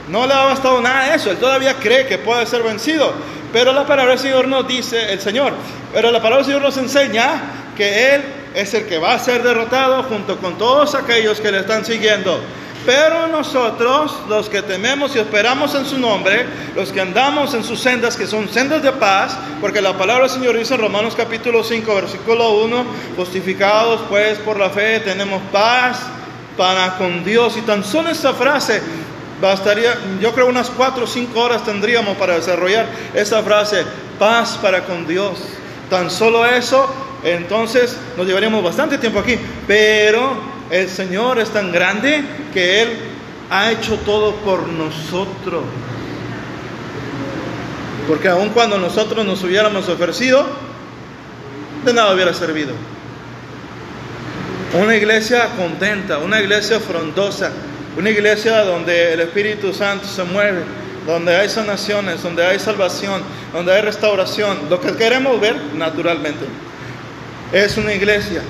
[0.09, 1.31] No le ha bastado nada de eso.
[1.31, 3.13] Él todavía cree que puede ser vencido.
[3.53, 5.53] Pero la palabra del Señor nos dice, el Señor,
[5.93, 7.41] pero la palabra del Señor nos enseña
[7.77, 8.23] que Él
[8.55, 12.41] es el que va a ser derrotado junto con todos aquellos que le están siguiendo.
[12.89, 17.81] Pero nosotros, los que tememos y esperamos en su nombre, los que andamos en sus
[17.81, 21.63] sendas, que son sendas de paz, porque la palabra del Señor dice en Romanos capítulo
[21.63, 22.85] 5, versículo 1,
[23.15, 25.99] justificados pues por la fe, tenemos paz
[26.57, 27.59] para con Dios.
[27.59, 28.81] Y tan solo esta frase
[29.39, 33.85] bastaría, yo creo unas cuatro o cinco horas tendríamos para desarrollar esa frase,
[34.19, 35.39] paz para con Dios.
[35.91, 36.89] Tan solo eso,
[37.23, 42.89] entonces nos llevaríamos bastante tiempo aquí, pero el Señor es tan grande que Él
[43.51, 45.65] ha hecho todo por nosotros.
[48.07, 50.47] Porque aun cuando nosotros nos hubiéramos ofrecido,
[51.85, 52.73] de nada hubiera servido.
[54.81, 57.51] Una iglesia contenta, una iglesia frondosa,
[57.97, 60.63] una iglesia donde el Espíritu Santo se mueve,
[61.07, 63.23] donde hay sanaciones, donde hay salvación,
[63.53, 64.59] donde hay restauración.
[64.69, 66.45] Lo que queremos ver, naturalmente,
[67.53, 68.43] es una iglesia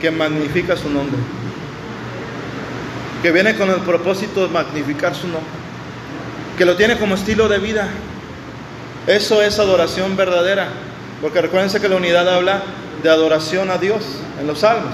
[0.00, 1.16] que magnifica su nombre,
[3.22, 5.50] que viene con el propósito de magnificar su nombre,
[6.58, 7.88] que lo tiene como estilo de vida.
[9.06, 10.68] Eso es adoración verdadera,
[11.20, 12.62] porque recuérdense que la unidad habla
[13.02, 14.02] de adoración a Dios
[14.40, 14.92] en los salmos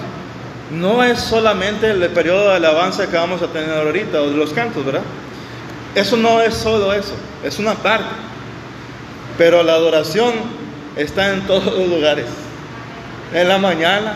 [0.70, 4.52] no es solamente el periodo de alabanza que vamos a tener ahorita, o de los
[4.52, 5.02] cantos, ¿verdad?
[5.94, 8.08] Eso no es solo eso, es una parte.
[9.36, 10.34] Pero la adoración
[10.96, 12.26] está en todos los lugares.
[13.32, 14.14] En la mañana,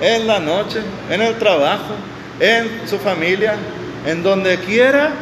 [0.00, 1.94] en la noche, en el trabajo,
[2.40, 3.54] en su familia,
[4.06, 5.12] en donde quiera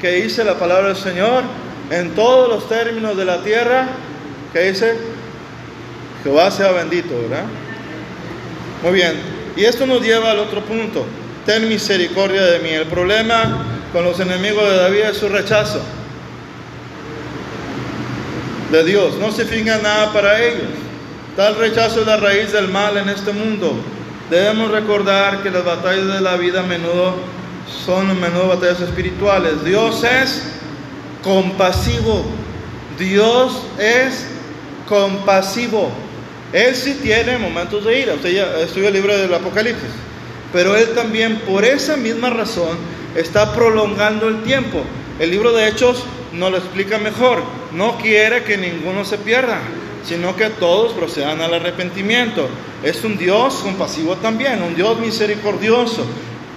[0.00, 1.42] que dice la palabra del Señor,
[1.90, 3.88] en todos los términos de la tierra,
[4.52, 4.94] que dice,
[6.22, 7.44] Jehová sea bendito, ¿verdad?
[8.82, 9.14] Muy bien,
[9.56, 11.04] y esto nos lleva al otro punto.
[11.44, 12.68] Ten misericordia de mí.
[12.68, 15.82] El problema con los enemigos de David es su rechazo
[18.70, 19.14] de Dios.
[19.18, 20.68] No se finga nada para ellos.
[21.36, 23.74] Tal rechazo es la raíz del mal en este mundo.
[24.30, 27.14] Debemos recordar que las batallas de la vida a menudo
[27.86, 29.64] son a menudo batallas espirituales.
[29.64, 30.42] Dios es
[31.22, 32.24] compasivo.
[32.98, 34.26] Dios es
[34.86, 35.90] compasivo.
[36.52, 38.14] Él sí tiene momentos de ira.
[38.14, 39.90] Usted ya estudia el libro del Apocalipsis.
[40.52, 42.76] Pero Él también, por esa misma razón,
[43.16, 44.82] está prolongando el tiempo.
[45.18, 47.42] El libro de Hechos nos lo explica mejor.
[47.72, 49.58] No quiere que ninguno se pierda,
[50.04, 52.48] sino que todos procedan al arrepentimiento.
[52.82, 56.06] Es un Dios compasivo también, un Dios misericordioso.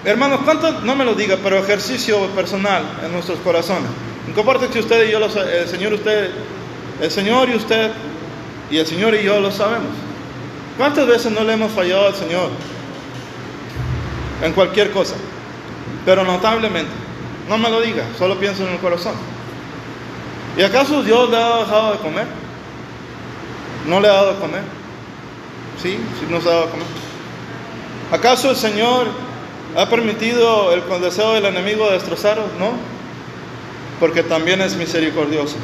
[0.06, 0.82] Hermanos, ¿cuánto?
[0.82, 3.90] No me lo diga, pero ejercicio personal en nuestros corazones.
[4.36, 6.32] Comparte que usted y yo, el Señor, usted,
[7.02, 7.92] el Señor y usted
[8.70, 9.90] y el Señor y yo lo sabemos.
[10.78, 12.50] ¿Cuántas veces no le hemos fallado al Señor?
[14.44, 15.16] En cualquier cosa.
[16.06, 16.92] Pero notablemente.
[17.50, 19.14] No me lo diga, solo pienso en el corazón.
[20.58, 22.28] ¿Y acaso Dios le ha dejado de comer?
[23.88, 24.81] ¿No le ha dado de comer?
[25.82, 26.88] Sí, sí nos de comer.
[28.12, 29.08] ¿Acaso el Señor
[29.76, 32.46] ha permitido el deseo del enemigo destrozaros?
[32.60, 32.72] No,
[34.00, 35.56] porque también es misericordioso.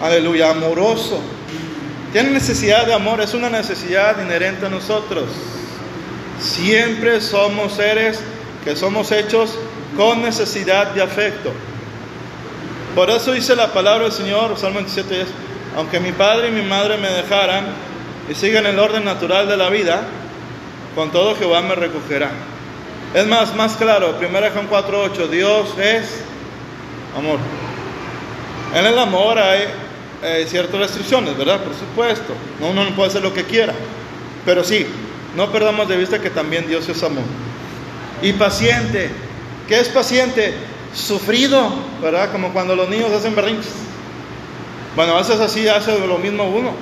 [0.00, 1.20] Aleluya, amoroso
[2.12, 5.26] tiene necesidad de amor, es una necesidad inherente a nosotros.
[6.40, 8.18] Siempre somos seres
[8.64, 9.56] que somos hechos
[9.96, 11.52] con necesidad de afecto.
[12.96, 15.24] Por eso dice la palabra del Señor, Salmo 27,
[15.76, 17.66] aunque mi padre y mi madre me dejaran
[18.30, 20.02] y sigan el orden natural de la vida,
[20.94, 22.30] con todo Jehová me recogerá.
[23.12, 26.22] Es más, más claro, 1 Juan 4.8, Dios es
[27.18, 27.40] amor.
[28.72, 29.66] En el amor hay
[30.46, 31.60] ciertas restricciones, ¿verdad?
[31.60, 32.32] Por supuesto.
[32.60, 33.74] No, uno no puede hacer lo que quiera.
[34.46, 34.86] Pero sí,
[35.36, 37.24] no perdamos de vista que también Dios es amor.
[38.22, 39.10] Y paciente.
[39.66, 40.54] ¿Qué es paciente?
[40.94, 41.68] Sufrido,
[42.00, 42.30] ¿verdad?
[42.30, 43.72] Como cuando los niños hacen berrinches.
[44.94, 46.72] Bueno, a veces así hace lo mismo uno,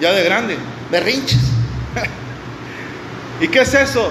[0.00, 0.56] ya de grande.
[0.92, 1.40] Berrinches.
[3.40, 4.10] ¿Y qué es eso?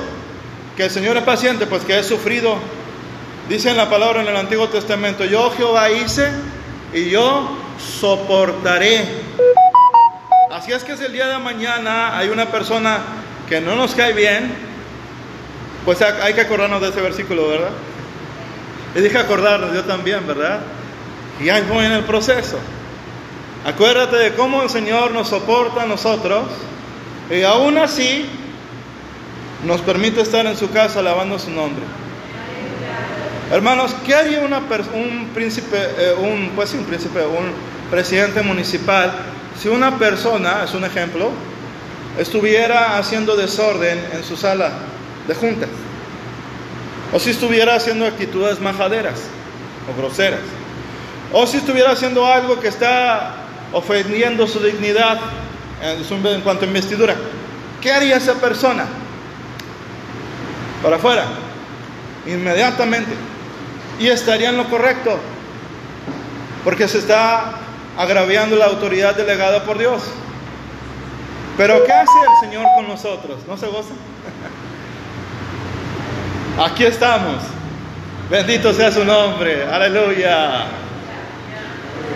[0.76, 2.58] Que el Señor es paciente, pues que es sufrido.
[3.48, 6.32] Dice en la palabra en el Antiguo Testamento, yo Jehová hice
[6.92, 7.56] y yo
[8.00, 9.06] soportaré.
[10.52, 13.00] Así es que si el día de mañana hay una persona
[13.48, 14.52] que no nos cae bien,
[15.86, 17.72] pues hay que acordarnos de ese versículo, ¿verdad?
[18.96, 20.62] Y dije acordarnos, yo también, ¿verdad?
[21.40, 22.58] Y ahí voy en el proceso.
[23.66, 26.46] Acuérdate de cómo el Señor nos soporta a nosotros
[27.30, 28.26] y aún así
[29.66, 31.84] nos permite estar en su casa alabando su nombre.
[33.52, 37.52] Hermanos, ¿qué haría un príncipe, eh, un, pues un príncipe, un
[37.90, 39.12] presidente municipal
[39.62, 41.30] si una persona, es un ejemplo,
[42.18, 44.72] estuviera haciendo desorden en su sala
[45.28, 45.68] de junta?
[47.14, 49.20] O si estuviera haciendo actitudes majaderas
[49.90, 50.40] o groseras.
[51.34, 53.36] O si estuviera haciendo algo que está
[53.74, 55.20] ofendiendo su dignidad
[55.82, 57.16] en cuanto a investidura.
[57.82, 58.86] ¿Qué haría esa persona?
[60.84, 61.26] Para afuera,
[62.26, 63.12] inmediatamente.
[64.00, 65.20] Y estaría en lo correcto,
[66.64, 67.54] porque se está
[67.98, 70.04] agraviando la autoridad delegada por Dios.
[71.58, 73.40] Pero ¿qué hace el Señor con nosotros?
[73.48, 73.94] ¿No se goza?
[76.66, 77.44] Aquí estamos.
[78.30, 79.66] Bendito sea su nombre.
[79.66, 80.81] Aleluya.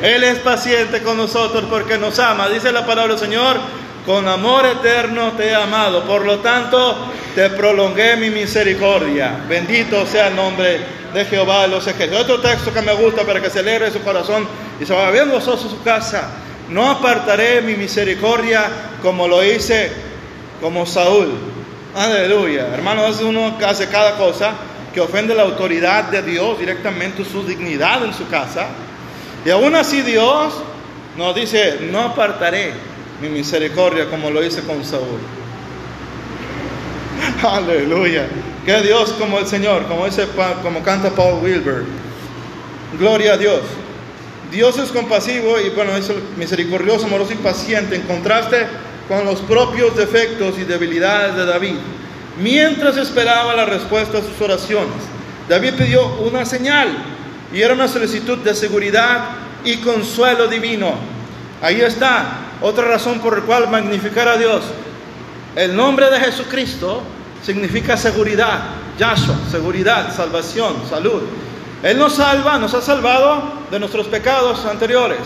[0.02, 2.50] Él es paciente con nosotros porque nos ama.
[2.50, 3.58] Dice la palabra del Señor,
[4.06, 6.04] con amor eterno te he amado.
[6.04, 9.43] Por lo tanto, te prolongué mi misericordia.
[9.48, 10.80] Bendito sea el nombre
[11.14, 12.22] de Jehová de los ejércitos.
[12.22, 14.48] Otro texto que me gusta para que se alegre su corazón
[14.80, 16.30] y se vaya bien gozoso su casa.
[16.70, 18.66] No apartaré mi misericordia
[19.02, 19.91] como lo hice
[20.62, 21.32] como Saúl.
[21.96, 22.68] Aleluya.
[22.74, 24.54] Hermano, es uno hace cada cosa
[24.93, 28.68] que ofende la autoridad de Dios directamente, su dignidad en su casa.
[29.46, 30.54] Y aún así Dios
[31.16, 32.74] nos dice, no apartaré
[33.22, 35.20] mi misericordia como lo hice con Saúl.
[37.48, 38.28] Aleluya.
[38.66, 40.28] Que Dios como el Señor, como, dice,
[40.64, 41.84] como canta Paul Wilber.
[43.00, 43.62] Gloria a Dios.
[44.52, 48.66] Dios es compasivo y bueno, es misericordioso, amoroso y paciente en contraste
[49.08, 51.76] con los propios defectos y debilidades de David.
[52.41, 54.96] Mientras esperaba la respuesta a sus oraciones,
[55.48, 57.14] David pidió una señal
[57.56, 59.30] y era una solicitud de seguridad
[59.64, 60.93] y consuelo divino.
[61.62, 62.26] Ahí está,
[62.62, 64.62] otra razón por la cual magnificar a Dios.
[65.56, 67.01] El nombre de Jesucristo
[67.41, 68.60] significa seguridad,
[68.99, 71.22] Yahshua, seguridad, salvación, salud.
[71.82, 75.20] Él nos salva, nos ha salvado de nuestros pecados anteriores,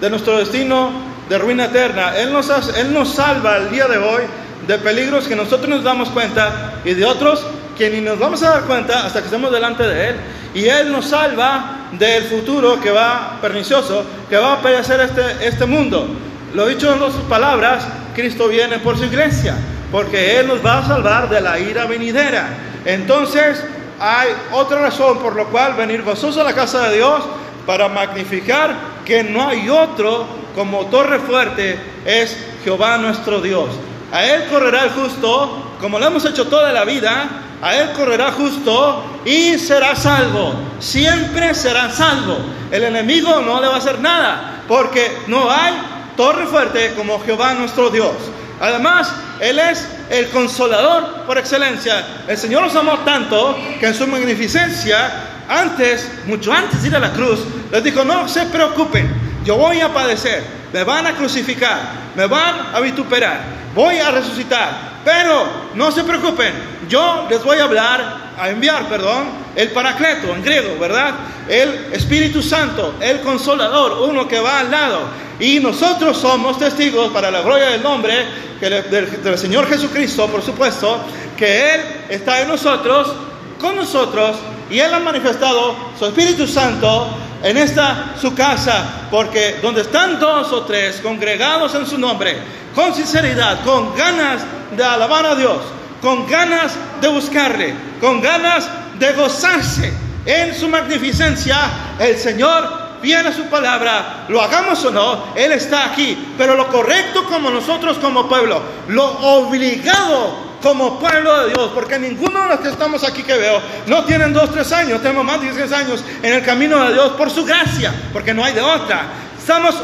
[0.00, 0.92] de nuestro destino
[1.28, 2.16] de ruina eterna.
[2.16, 4.22] Él nos, él nos salva el día de hoy
[4.68, 7.44] de peligros que nosotros nos damos cuenta y de otros
[7.76, 10.16] que ni nos vamos a dar cuenta hasta que estemos delante de Él.
[10.54, 15.66] Y Él nos salva del futuro que va pernicioso, que va a perecer este, este
[15.66, 16.06] mundo.
[16.54, 19.54] Lo dicho en dos palabras, Cristo viene por su iglesia,
[19.90, 22.48] porque Él nos va a salvar de la ira venidera.
[22.84, 23.62] Entonces,
[23.98, 27.22] hay otra razón por la cual venir gozoso a la casa de Dios
[27.66, 33.68] para magnificar que no hay otro como torre fuerte, es Jehová nuestro Dios.
[34.12, 37.28] A Él correrá el justo, como lo hemos hecho toda la vida,
[37.62, 40.52] a Él correrá justo y será salvo.
[40.80, 42.36] Siempre será salvo.
[42.72, 45.72] El enemigo no le va a hacer nada, porque no hay
[46.16, 48.14] torre fuerte como Jehová nuestro Dios.
[48.60, 52.04] Además, Él es el consolador por excelencia.
[52.26, 55.10] El Señor nos amó tanto que en su magnificencia,
[55.48, 57.40] antes, mucho antes de ir a la cruz,
[57.70, 59.08] les dijo, no se preocupen,
[59.44, 60.42] yo voy a padecer,
[60.72, 61.78] me van a crucificar,
[62.16, 63.40] me van a vituperar,
[63.74, 66.52] voy a resucitar, pero no se preocupen,
[66.88, 69.24] yo les voy a hablar, a enviar, perdón,
[69.56, 71.14] el paracleto en griego, ¿verdad?
[71.48, 75.00] El Espíritu Santo, el consolador, uno que va al lado.
[75.40, 78.14] Y nosotros somos testigos para la gloria del nombre
[78.60, 81.00] del, del Señor Jesucristo, por supuesto,
[81.36, 83.12] que Él está en nosotros,
[83.60, 84.36] con nosotros,
[84.70, 87.08] y Él ha manifestado su Espíritu Santo
[87.42, 92.36] en esta su casa, porque donde están dos o tres congregados en su nombre,
[92.74, 94.42] con sinceridad, con ganas
[94.76, 95.58] de alabar a Dios,
[96.00, 98.68] con ganas de buscarle, con ganas
[98.98, 99.92] de gozarse
[100.24, 101.58] en su magnificencia,
[101.98, 106.34] el Señor viene a su palabra, lo hagamos o no, Él está aquí.
[106.38, 112.42] Pero lo correcto como nosotros como pueblo, lo obligado como pueblo de Dios, porque ninguno
[112.42, 115.52] de los que estamos aquí que veo no tienen dos, tres años, tenemos más de
[115.52, 119.06] 10 años en el camino de Dios por su gracia, porque no hay de otra.
[119.42, 119.74] Estamos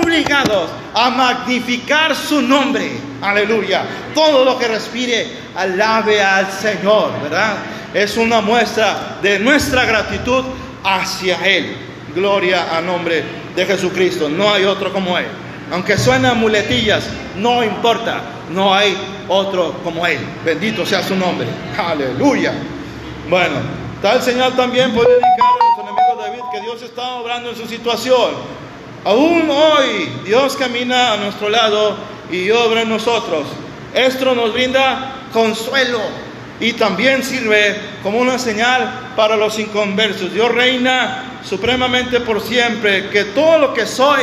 [0.00, 2.88] obligados a magnificar su nombre.
[3.20, 3.82] Aleluya.
[4.14, 7.56] Todo lo que respire, alabe al Señor, ¿verdad?
[7.92, 10.44] Es una muestra de nuestra gratitud
[10.84, 11.76] hacia Él.
[12.14, 13.24] Gloria a nombre
[13.56, 14.28] de Jesucristo.
[14.28, 15.26] No hay otro como Él.
[15.72, 17.02] Aunque suenan muletillas,
[17.38, 18.20] no importa.
[18.52, 18.96] No hay
[19.26, 20.20] otro como Él.
[20.44, 21.48] Bendito sea su nombre.
[21.76, 22.52] Aleluya.
[23.28, 23.56] Bueno,
[24.00, 27.66] tal señal también puede indicar a los enemigos David que Dios está obrando en su
[27.66, 28.67] situación.
[29.04, 31.96] Aún hoy Dios camina a nuestro lado
[32.30, 33.46] y obra en nosotros.
[33.94, 36.00] Esto nos brinda consuelo
[36.60, 40.32] y también sirve como una señal para los inconversos.
[40.32, 44.22] Dios reina supremamente por siempre, que todo lo que soy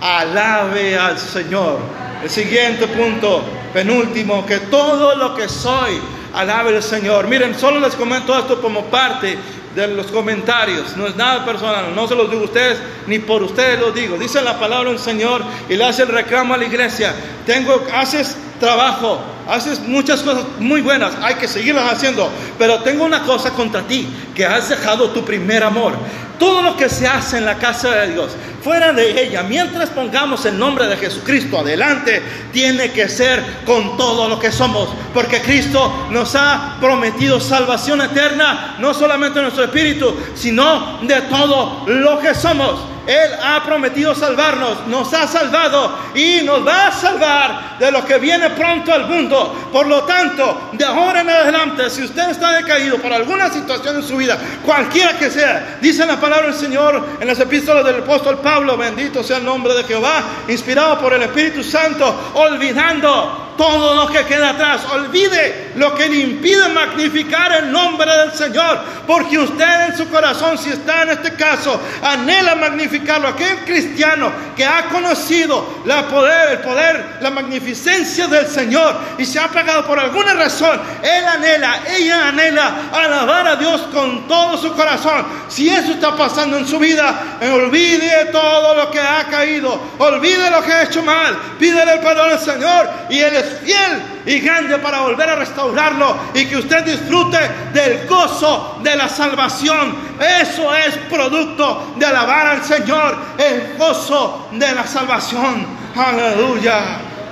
[0.00, 1.78] alabe al Señor.
[2.22, 3.42] El siguiente punto,
[3.72, 6.00] penúltimo, que todo lo que soy,
[6.34, 7.28] alabe al Señor.
[7.28, 9.38] Miren, solo les comento esto como parte
[9.74, 13.42] de los comentarios, no es nada personal, no se los digo a ustedes, ni por
[13.42, 14.16] ustedes lo digo.
[14.18, 17.14] Dice la palabra del Señor y le hace el reclamo a la iglesia.
[17.46, 23.22] Tengo, haces trabajo, haces muchas cosas muy buenas, hay que seguirlas haciendo, pero tengo una
[23.22, 25.94] cosa contra ti, que has dejado tu primer amor.
[26.38, 28.32] Todo lo que se hace en la casa de Dios,
[28.62, 34.28] fuera de ella, mientras pongamos el nombre de Jesucristo adelante, tiene que ser con todo
[34.28, 40.14] lo que somos, porque Cristo nos ha prometido salvación eterna, no solamente de nuestro espíritu,
[40.34, 42.80] sino de todo lo que somos.
[43.10, 48.18] Él ha prometido salvarnos, nos ha salvado y nos va a salvar de lo que
[48.18, 49.68] viene pronto al mundo.
[49.72, 54.04] Por lo tanto, de ahora en adelante, si usted está decaído por alguna situación en
[54.04, 58.38] su vida, cualquiera que sea, dice la palabra del Señor en las epístolas del apóstol
[58.38, 64.06] Pablo, bendito sea el nombre de Jehová, inspirado por el Espíritu Santo, olvidando todo lo
[64.10, 64.86] que queda atrás.
[64.90, 68.80] Olvide lo que le impide magnificar el nombre del Señor.
[69.06, 73.28] Porque usted en su corazón, si está en este caso, anhela magnificarlo.
[73.28, 79.48] Aquel cristiano que ha conocido poder, el poder, la magnificencia del Señor y se ha
[79.48, 85.26] pagado por alguna razón, él anhela, ella anhela alabar a Dios con todo su corazón.
[85.48, 89.78] Si eso está pasando en su vida, olvide todo lo que ha caído.
[89.98, 91.36] Olvide lo que ha hecho mal.
[91.58, 96.16] Pídele el perdón al Señor y Él es fiel y grande para volver a restaurarlo
[96.34, 97.38] y que usted disfrute
[97.72, 99.94] del gozo de la salvación.
[100.18, 105.66] Eso es producto de alabar al Señor, el gozo de la salvación.
[105.96, 106.80] Aleluya.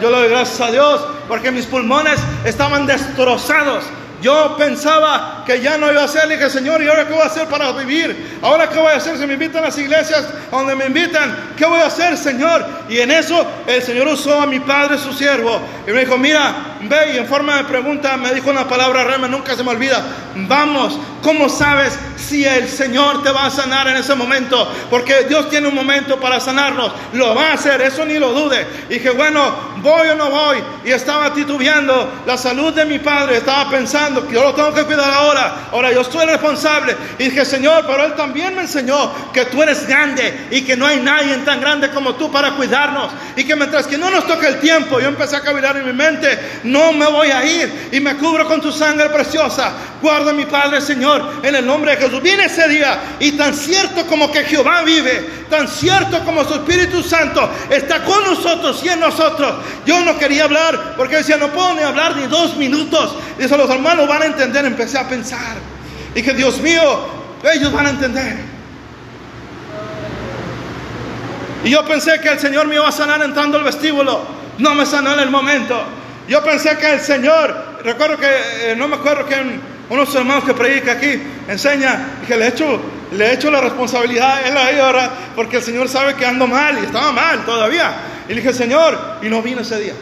[0.00, 3.84] Yo le doy gracias a Dios porque mis pulmones estaban destrozados.
[4.20, 7.22] Yo pensaba que ya no iba a hacer, le dije, Señor, ¿y ahora qué voy
[7.22, 8.38] a hacer para vivir?
[8.42, 11.54] ¿Ahora qué voy a hacer si me invitan a las iglesias donde me invitan?
[11.56, 12.66] ¿Qué voy a hacer, Señor?
[12.88, 16.77] Y en eso el Señor usó a mi padre, su siervo, y me dijo, mira,
[16.82, 20.02] ve, y en forma de pregunta me dijo una palabra rema, nunca se me olvida,
[20.34, 24.70] vamos, ¿cómo sabes si el Señor te va a sanar en ese momento?
[24.90, 28.66] Porque Dios tiene un momento para sanarnos, lo va a hacer, eso ni lo dude.
[28.88, 29.52] Y dije, bueno,
[29.82, 34.34] voy o no voy, y estaba titubeando la salud de mi padre, estaba pensando, que
[34.34, 35.68] yo lo tengo que cuidar ahora.
[35.72, 36.96] Ahora yo soy responsable.
[37.18, 40.86] Y dije, Señor, pero Él también me enseñó que tú eres grande y que no
[40.86, 43.10] hay nadie tan grande como tú para cuidarnos.
[43.36, 45.92] Y que mientras que no nos toque el tiempo, yo empecé a cavilar en mi
[45.92, 49.72] mente, no me voy a ir y me cubro con tu sangre preciosa.
[50.02, 52.22] Guarda mi Padre, Señor, en el nombre de Jesús.
[52.22, 57.02] Viene ese día y tan cierto como que Jehová vive, tan cierto como su Espíritu
[57.02, 59.54] Santo está con nosotros y en nosotros.
[59.86, 63.16] Yo no quería hablar porque decía, no puedo ni hablar ni dos minutos.
[63.38, 64.64] Dice, los hermanos van a entender.
[64.64, 65.56] Empecé a pensar.
[66.14, 66.82] Y que Dios mío,
[67.54, 68.36] ellos van a entender.
[71.64, 74.20] Y yo pensé que el Señor me iba a sanar entrando al vestíbulo.
[74.58, 75.97] No me sanó en el momento.
[76.28, 80.14] Yo pensé que el Señor, recuerdo que, eh, no me acuerdo que uno de los
[80.14, 82.78] hermanos que predica aquí enseña que le he hecho,
[83.12, 86.78] le he hecho la responsabilidad él ahí ahora, porque el Señor sabe que ando mal
[86.82, 87.92] y estaba mal todavía.
[88.28, 89.94] Y le dije, Señor, y no vino ese día.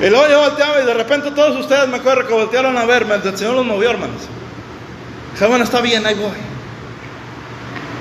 [0.00, 3.16] Y luego yo volteaba y de repente todos ustedes me acuerdo que voltearon a verme,
[3.16, 4.22] el Señor los movió, hermanos.
[5.32, 6.30] Dije, bueno, está bien, ahí voy.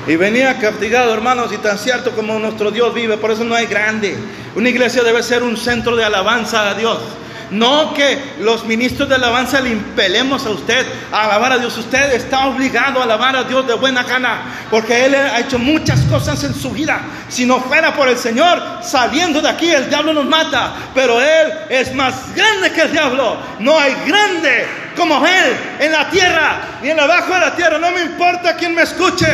[0.10, 3.68] Y venía castigado, hermanos, y tan cierto como nuestro Dios vive, por eso no hay
[3.68, 4.18] grande.
[4.56, 6.98] Una iglesia debe ser un centro de alabanza a Dios.
[7.52, 11.78] No que los ministros de alabanza le impelemos a usted a alabar a Dios.
[11.78, 16.00] Usted está obligado a alabar a Dios de buena gana, porque Él ha hecho muchas
[16.06, 17.02] cosas en su vida.
[17.28, 20.74] Si no fuera por el Señor, saliendo de aquí, el diablo nos mata.
[20.96, 23.38] Pero Él es más grande que el diablo.
[23.60, 24.66] No hay grande
[24.98, 27.78] como Él en la tierra ni en abajo de la tierra.
[27.78, 29.28] No me importa quién me escuche.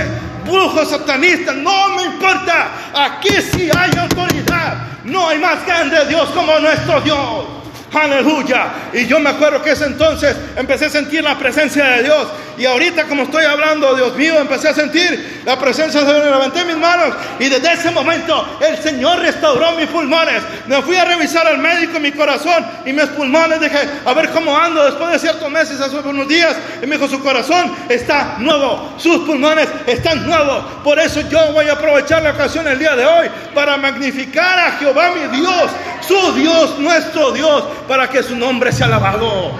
[0.46, 2.70] Brujos satanistas, no me importa.
[2.93, 4.78] Aquí sí hay autoridad.
[5.06, 7.46] No hay más grande Dios como nuestro Dios.
[7.93, 8.68] Aleluya.
[8.93, 12.28] Y yo me acuerdo que ese entonces empecé a sentir la presencia de Dios.
[12.58, 16.26] Y ahorita como estoy hablando, Dios mío, empecé a sentir la presencia de Dios.
[16.26, 20.41] Levanté mis manos y desde ese momento el Señor restauró mis pulmones.
[20.68, 23.60] Me fui a revisar al médico mi corazón y mis pulmones.
[23.60, 26.56] Dije, a ver cómo ando después de ciertos meses, hace unos días.
[26.82, 28.93] Y me dijo, su corazón está nuevo.
[28.97, 30.64] Sus pulmones están nuevos.
[30.84, 34.72] Por eso yo voy a aprovechar la ocasión el día de hoy para magnificar a
[34.74, 35.72] Jehová mi Dios.
[36.08, 39.51] Su Dios, nuestro Dios para que su nombre sea alabado.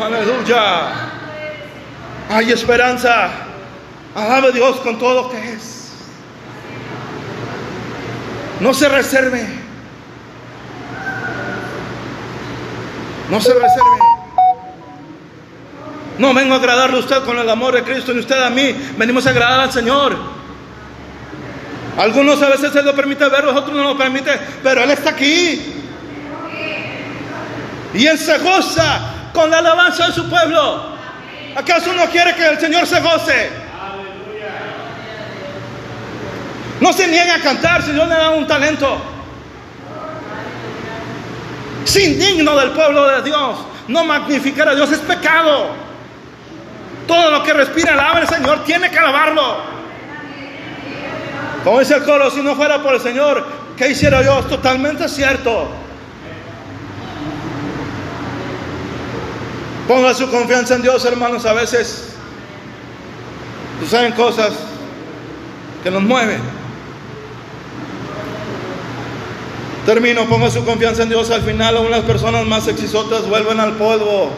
[0.00, 1.11] Aleluya.
[2.28, 3.30] Hay esperanza.
[4.14, 5.92] Alabe a Dios con todo lo que es.
[8.60, 9.46] No se reserve.
[13.30, 13.98] No se reserve.
[16.18, 18.74] No vengo a agradarle a usted con el amor de Cristo, ni usted a mí.
[18.96, 20.16] Venimos a agradar al Señor.
[21.98, 25.74] Algunos a veces se lo permite ver, otros no lo permiten, pero Él está aquí.
[27.94, 29.00] Y Él se goza
[29.34, 30.91] con la alabanza de su pueblo.
[31.54, 33.50] ¿Acaso no quiere que el Señor se goce?
[36.80, 39.00] No se niegue a cantar si Dios le da un talento.
[41.84, 43.58] Sin digno del pueblo de Dios.
[43.88, 45.70] No magnificar a Dios es pecado.
[47.06, 49.58] Todo lo que respira alaba al Señor tiene que alabarlo.
[51.62, 53.46] Como dice el coro, si no fuera por el Señor,
[53.76, 54.40] ¿qué hiciera yo?
[54.40, 55.68] Es totalmente cierto.
[59.88, 61.44] Ponga su confianza en Dios, hermanos.
[61.44, 62.08] A veces
[63.80, 64.52] suceden cosas
[65.82, 66.40] que nos mueven.
[69.84, 71.30] Termino, ponga su confianza en Dios.
[71.30, 74.30] Al final, aún las personas más exisotas vuelven al polvo,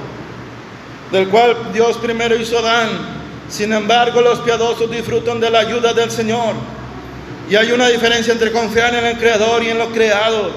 [1.13, 2.89] del cual Dios primero hizo Dan.
[3.51, 6.55] Sin embargo, los piadosos disfrutan de la ayuda del Señor.
[7.51, 10.51] Y hay una diferencia entre confiar en el Creador y en lo creado.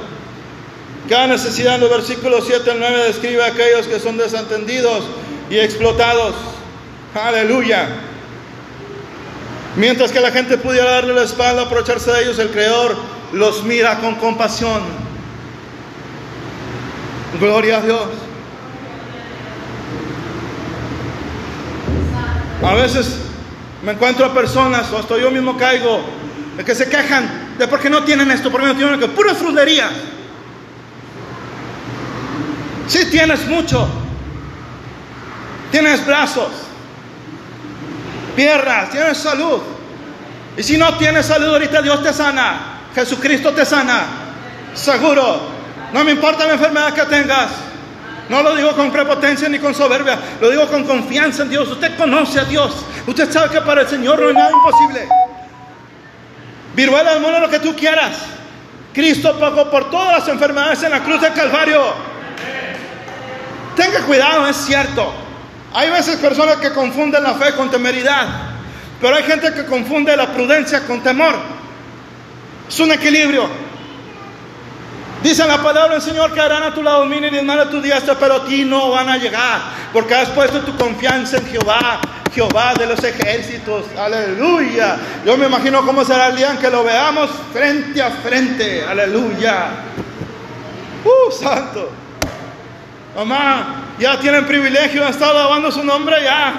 [1.10, 5.06] Cada necesidad en los versículos 7 al 9 describe a aquellos que son desentendidos
[5.50, 6.36] y explotados.
[7.16, 7.88] Aleluya.
[9.78, 12.98] Mientras que la gente pudiera darle la espalda, aprovecharse de ellos, el Creador
[13.32, 14.82] los mira con compasión.
[17.40, 18.08] Gloria a Dios.
[22.64, 23.20] A veces
[23.84, 26.02] me encuentro personas, o hasta yo mismo caigo,
[26.66, 29.36] que se quejan de por qué no tienen esto, por qué no tienen esto, pura
[29.36, 29.90] frulería.
[29.90, 30.17] Si
[32.88, 33.88] sí, tienes mucho,
[35.72, 36.52] tienes brazos,
[38.36, 39.62] piernas, tienes salud.
[40.58, 44.06] Y si no tienes salud, ahorita Dios te sana, Jesucristo te sana,
[44.74, 45.58] seguro.
[45.94, 47.50] No me importa la enfermedad que tengas.
[48.30, 51.70] No lo digo con prepotencia ni con soberbia, lo digo con confianza en Dios.
[51.70, 52.74] Usted conoce a Dios,
[53.06, 55.08] usted sabe que para el Señor no hay nada imposible.
[56.76, 58.18] Viruela del mono, lo que tú quieras.
[58.94, 61.82] Cristo pagó por todas las enfermedades en la cruz del Calvario.
[63.78, 65.14] Tenga cuidado, es cierto.
[65.74, 68.28] Hay veces personas que confunden la fe con temeridad,
[69.00, 71.36] pero hay gente que confunde la prudencia con temor.
[72.68, 73.48] Es un equilibrio.
[75.22, 77.80] Dice la palabra del Señor que harán a tu lado mil y mal a tu
[77.80, 79.62] diestra, pero a ti no van a llegar,
[79.94, 82.00] porque has puesto tu confianza en Jehová,
[82.34, 83.86] Jehová de los ejércitos.
[83.96, 84.98] Aleluya.
[85.24, 88.84] Yo me imagino cómo será el día en que lo veamos frente a frente.
[88.84, 89.70] Aleluya.
[91.04, 92.07] Uh, santo.
[93.18, 96.54] Mamá, ya tienen privilegio de estar alabando su nombre ya.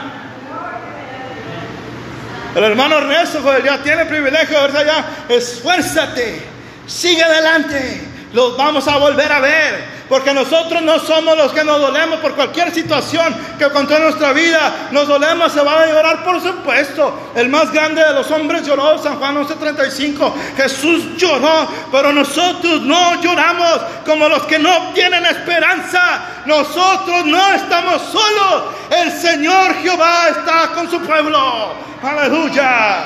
[2.53, 5.05] El hermano Ernesto, joder, ya tiene privilegio verse allá.
[5.29, 6.43] Esfuérzate,
[6.85, 8.09] sigue adelante.
[8.33, 9.85] Los vamos a volver a ver.
[10.09, 14.89] Porque nosotros no somos los que nos dolemos por cualquier situación que contra nuestra vida.
[14.91, 17.31] Nos dolemos, se va a llorar, por supuesto.
[17.35, 20.33] El más grande de los hombres lloró, San Juan 11:35.
[20.57, 26.21] Jesús lloró, pero nosotros no lloramos como los que no tienen esperanza.
[26.47, 28.65] Nosotros no estamos solos.
[28.91, 31.75] El Señor Jehová está con su pueblo.
[32.03, 33.05] Aleluya.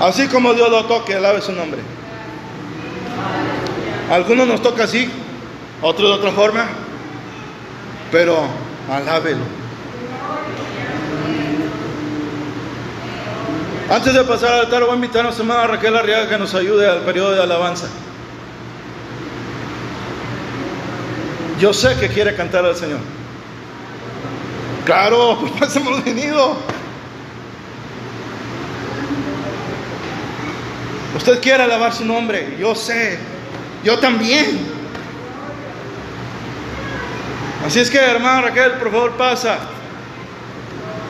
[0.00, 1.91] Así como Dios lo toque, alabe su nombre.
[4.10, 5.10] Algunos nos toca así,
[5.80, 6.66] otros de otra forma,
[8.10, 8.46] pero
[8.90, 9.62] alábelo.
[13.90, 16.54] Antes de pasar al altar, voy a invitar a nuestra hermana Raquel Arriaga que nos
[16.54, 17.88] ayude al periodo de alabanza.
[21.60, 23.00] Yo sé que quiere cantar al Señor.
[24.84, 26.56] Claro, pues hemos venido.
[31.16, 33.18] Usted quiere alabar su nombre, yo sé,
[33.84, 34.72] yo también.
[37.66, 39.58] Así es que, hermana Raquel, por favor, pasa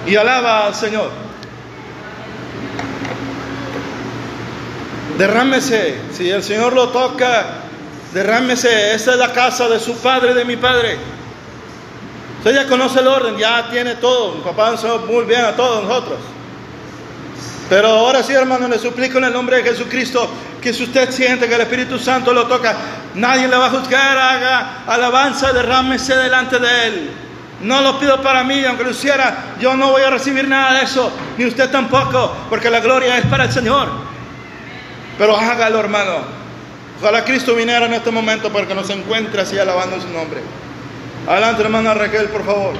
[0.06, 1.10] y alaba al Señor.
[5.18, 7.62] Derrámese, si el Señor lo toca,
[8.12, 8.94] derrámese.
[8.94, 10.96] Esta es la casa de su padre, de mi padre.
[12.38, 14.34] Usted ya conoce el orden, ya tiene todo.
[14.34, 16.18] Mi papá nos muy bien a todos nosotros.
[17.68, 20.28] Pero ahora sí, hermano, le suplico en el nombre de Jesucristo
[20.62, 22.74] que si usted siente que el Espíritu Santo lo toca,
[23.14, 27.10] nadie le va a juzgar, haga alabanza, derrámese delante de Él.
[27.62, 30.84] No lo pido para mí, aunque lo hiciera, yo no voy a recibir nada de
[30.84, 33.88] eso, ni usted tampoco, porque la gloria es para el Señor.
[35.18, 36.42] Pero hágalo, hermano.
[37.00, 40.40] Ojalá Cristo viniera en este momento para que nos encuentre así alabando su nombre.
[41.28, 42.74] Adelante, hermana Raquel, por favor.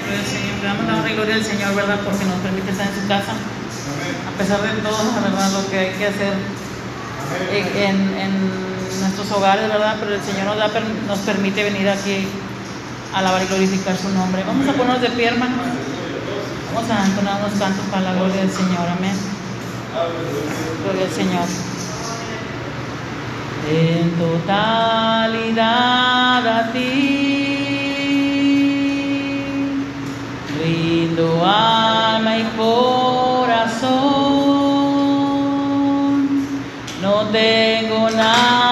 [0.05, 0.59] Gloria al Señor.
[0.61, 1.45] Le damos la honra y gloria al
[1.75, 2.01] ¿verdad?
[2.05, 3.33] Porque nos permite estar en su casa.
[3.33, 6.35] A pesar de todo, lo que hay que hacer
[7.75, 9.97] en, nuestros hogares, ¿verdad?
[10.01, 10.68] Pero el Señor nos, da,
[11.07, 12.27] nos permite venir aquí
[13.14, 14.45] a alabar y glorificar su nombre.
[14.47, 15.33] Vamos a ponernos de pie.
[15.33, 18.87] Vamos a entonar unos cantos para la gloria del Señor.
[18.97, 19.16] Amén.
[20.85, 21.45] Gloria al Señor.
[23.68, 25.66] En totalidad
[26.47, 27.20] a ti,
[31.21, 33.91] rindo alma y corazón,
[37.03, 38.70] no tengo nada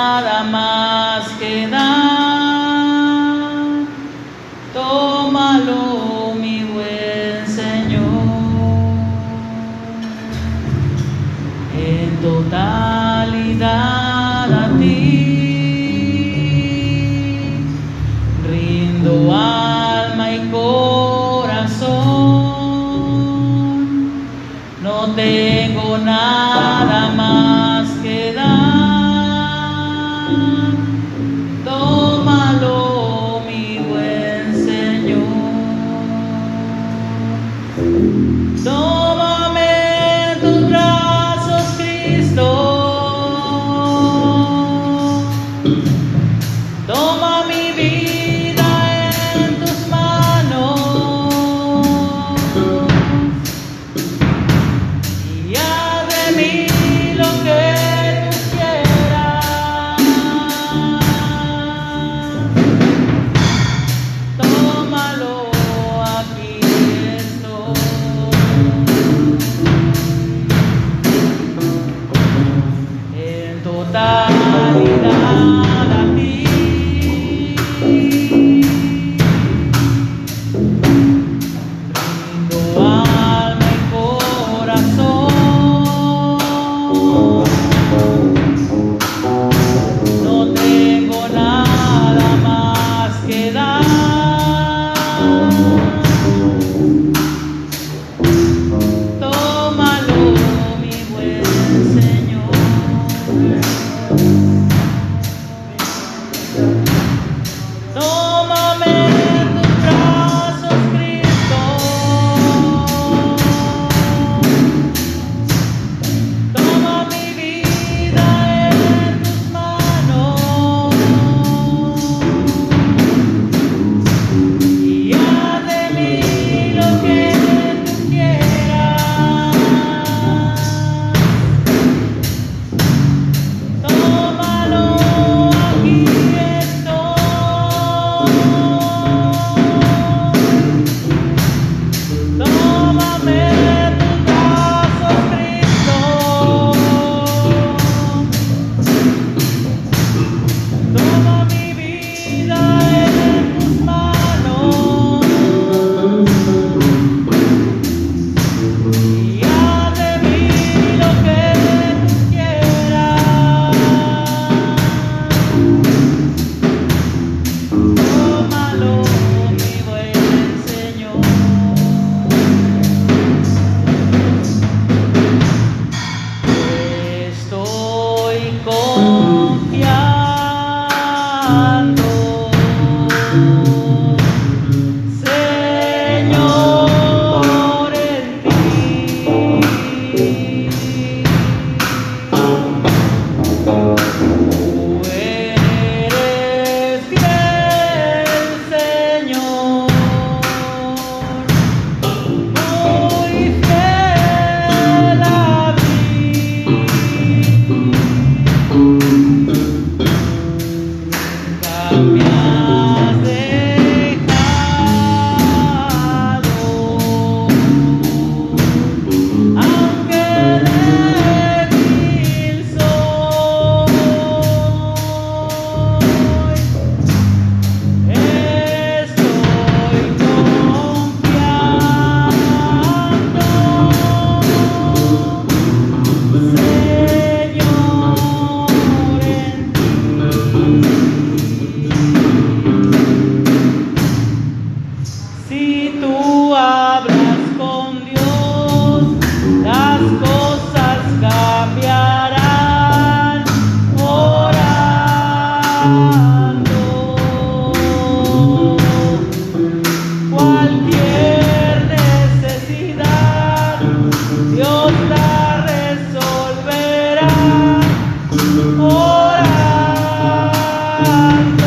[46.99, 47.38] Toma mi